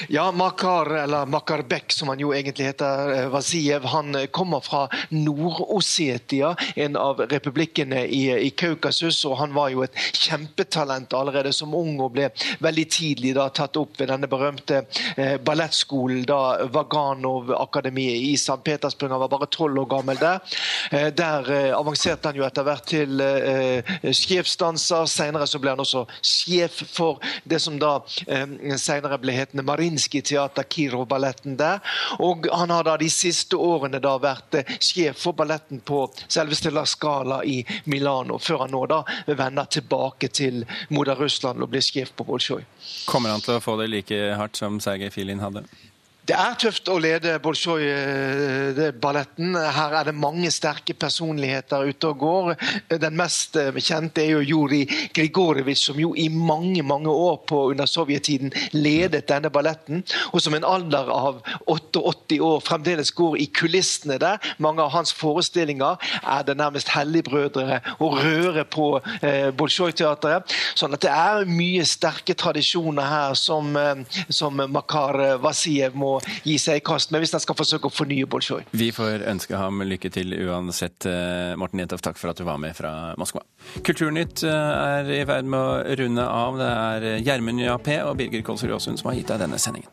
Ja, 0.08 0.32
Makar, 0.32 0.96
eller 0.96 1.26
Makarbek, 1.26 1.92
som 1.92 2.08
han 2.08 2.20
jo 2.20 2.34
egentlig 2.34 2.66
heter, 2.66 3.12
eh, 3.14 3.28
Vasiev, 3.30 3.84
han 3.84 4.16
eh, 4.16 4.26
kommer 4.26 4.60
fra 4.60 4.90
Nord-Ossetia, 5.10 6.56
en 6.76 6.96
av 6.96 7.20
republikkene 7.20 8.06
i, 8.06 8.48
i, 8.48 8.50
Kaukasus. 8.50 9.26
og 9.26 9.38
Han 9.38 9.54
var 9.54 9.70
jo 9.70 9.84
et 9.84 9.96
kjempetalent 10.14 11.14
allerede 11.14 11.54
som 11.54 11.74
ung 11.76 12.00
og 12.00 12.14
ble 12.16 12.30
veldig 12.60 12.86
tidlig 12.90 13.34
da 13.36 13.50
tatt 13.50 13.78
opp 13.78 14.00
ved 14.00 14.10
denne 14.14 14.30
berømte 14.32 14.86
eh, 15.18 15.36
ballettskolen, 15.38 16.24
da 16.30 16.66
Vaganov-akademiet 16.72 18.30
i 18.30 18.34
St. 18.38 18.60
Petersburg. 18.64 19.12
Han 19.12 19.24
var 19.26 19.34
bare 19.36 19.52
tolv 19.52 19.84
år 19.84 19.92
gammel 19.98 20.22
der. 20.22 20.40
Eh, 20.92 21.10
der 21.12 21.52
eh, 21.52 21.78
avanserte 21.78 22.32
han 22.32 22.40
jo 22.40 22.48
etter 22.48 22.68
hvert 22.68 22.88
til 22.88 23.20
eh, 23.26 23.96
sjefsdanser. 24.16 25.10
Senere 25.12 25.48
så 25.50 25.60
ble 25.60 25.76
han 25.76 25.84
også 25.84 26.06
sjef 26.22 26.84
for 26.88 27.20
det 27.44 27.60
som 27.64 27.80
da 27.82 27.98
eh, 28.28 28.48
senere 28.80 29.20
ble 29.20 29.36
hetende 29.36 29.66
Marin 29.68 29.89
Marinsky 29.90 30.22
Teater 30.22 30.64
Kirov-balletten 30.64 31.58
der. 31.58 31.80
Og 32.20 32.48
han 32.52 32.70
har 32.70 32.84
da 32.84 32.98
de 32.98 33.10
siste 33.10 33.58
årene 33.58 34.00
da 34.00 34.18
vært 34.22 34.60
eh, 34.60 34.76
sjef 34.80 35.24
for 35.24 35.34
balletten 35.34 35.82
på 35.82 36.04
selveste 36.28 36.72
La 36.72 36.86
Scala 36.86 37.42
i 37.44 37.64
Milano, 37.86 38.38
før 38.40 38.66
han 38.66 38.72
nå 38.76 38.86
da 38.90 39.02
vender 39.26 39.66
tilbake 39.66 40.30
til 40.30 40.66
moder-Russland 40.94 41.64
og 41.64 41.74
blir 41.74 41.82
sjef 41.82 42.14
på 42.16 42.28
Bolsjoj. 42.28 42.64
Kommer 43.10 43.34
han 43.34 43.42
til 43.42 43.58
å 43.58 43.64
få 43.64 43.80
det 43.82 43.90
like 43.90 44.20
hardt 44.38 44.62
som 44.62 44.80
Sergej 44.80 45.10
Filin 45.14 45.42
hadde? 45.42 45.66
Det 46.30 46.36
er 46.38 46.58
tøft 46.62 46.86
å 46.94 47.00
lede 47.02 47.40
Bolsjoj-balletten. 47.42 49.56
Her 49.58 49.94
er 49.98 50.06
det 50.06 50.12
mange 50.14 50.52
sterke 50.54 50.94
personligheter 50.94 51.88
ute 51.90 52.12
og 52.12 52.20
går. 52.22 52.52
Den 53.02 53.16
mest 53.18 53.58
kjente 53.58 54.22
er 54.22 54.36
jo 54.36 54.44
Juri 54.46 54.84
Grigorevitsj, 55.18 55.88
som 55.88 55.98
jo 55.98 56.12
i 56.14 56.28
mange 56.30 56.84
mange 56.86 57.10
år 57.10 57.40
på 57.50 57.72
under 57.72 57.90
sovjettiden 57.90 58.54
ledet 58.78 59.26
denne 59.32 59.50
balletten. 59.50 60.06
Og 60.30 60.38
som 60.46 60.54
en 60.54 60.68
alder 60.70 61.10
av 61.10 61.42
88 61.66 62.38
år 62.46 62.62
fremdeles 62.68 63.10
går 63.18 63.40
i 63.42 63.50
kulissene 63.50 64.20
der. 64.22 64.38
Mange 64.62 64.86
av 64.86 64.94
hans 64.94 65.10
forestillinger 65.18 65.98
er 66.22 66.46
det 66.46 66.60
nærmest 66.62 66.94
helligbrødre 66.94 67.82
å 67.98 68.12
røre 68.20 68.68
på 68.70 69.02
eh, 69.24 69.50
Bolsjoj-teatret. 69.58 70.46
Sånn 70.78 70.94
at 70.94 71.02
det 71.08 71.16
er 71.16 71.50
mye 71.50 71.90
sterke 71.90 72.38
tradisjoner 72.38 73.10
her 73.16 73.34
som, 73.34 73.74
eh, 73.82 74.06
som 74.30 74.62
Makar 74.70 75.42
Vasiev 75.42 75.98
må 75.98 76.19
gi 76.46 76.58
seg 76.62 76.80
i 76.80 76.86
kast 76.86 77.14
med 77.14 77.24
hvis 77.24 77.36
han 77.36 77.44
skal 77.44 77.58
forsøke 77.60 77.90
å 77.90 77.94
fornye 77.94 78.30
Bolsjoj. 78.30 78.66
Vi 78.78 78.92
får 78.96 79.26
ønske 79.30 79.60
ham 79.60 79.84
lykke 79.86 80.12
til 80.14 80.36
uansett. 80.46 81.08
Eh, 81.10 81.56
Morten 81.60 81.84
Jentoff, 81.84 82.04
takk 82.06 82.20
for 82.22 82.34
at 82.34 82.40
du 82.40 82.46
var 82.48 82.60
med 82.62 82.78
fra 82.78 83.14
Moskva. 83.20 83.44
Kulturnytt 83.86 84.44
eh, 84.48 84.74
er 85.00 85.14
i 85.20 85.24
ferd 85.30 85.50
med 85.50 85.60
å 85.60 85.96
runde 86.04 86.26
av. 86.26 86.60
Det 86.60 86.74
er 86.74 87.24
Gjermund 87.26 87.64
Jappé 87.64 88.02
og 88.06 88.18
Birger 88.20 88.46
Kolsrud 88.46 88.76
Aasund 88.76 89.02
som 89.02 89.12
har 89.12 89.20
gitt 89.20 89.32
deg 89.32 89.44
denne 89.46 89.62
sendingen. 89.62 89.92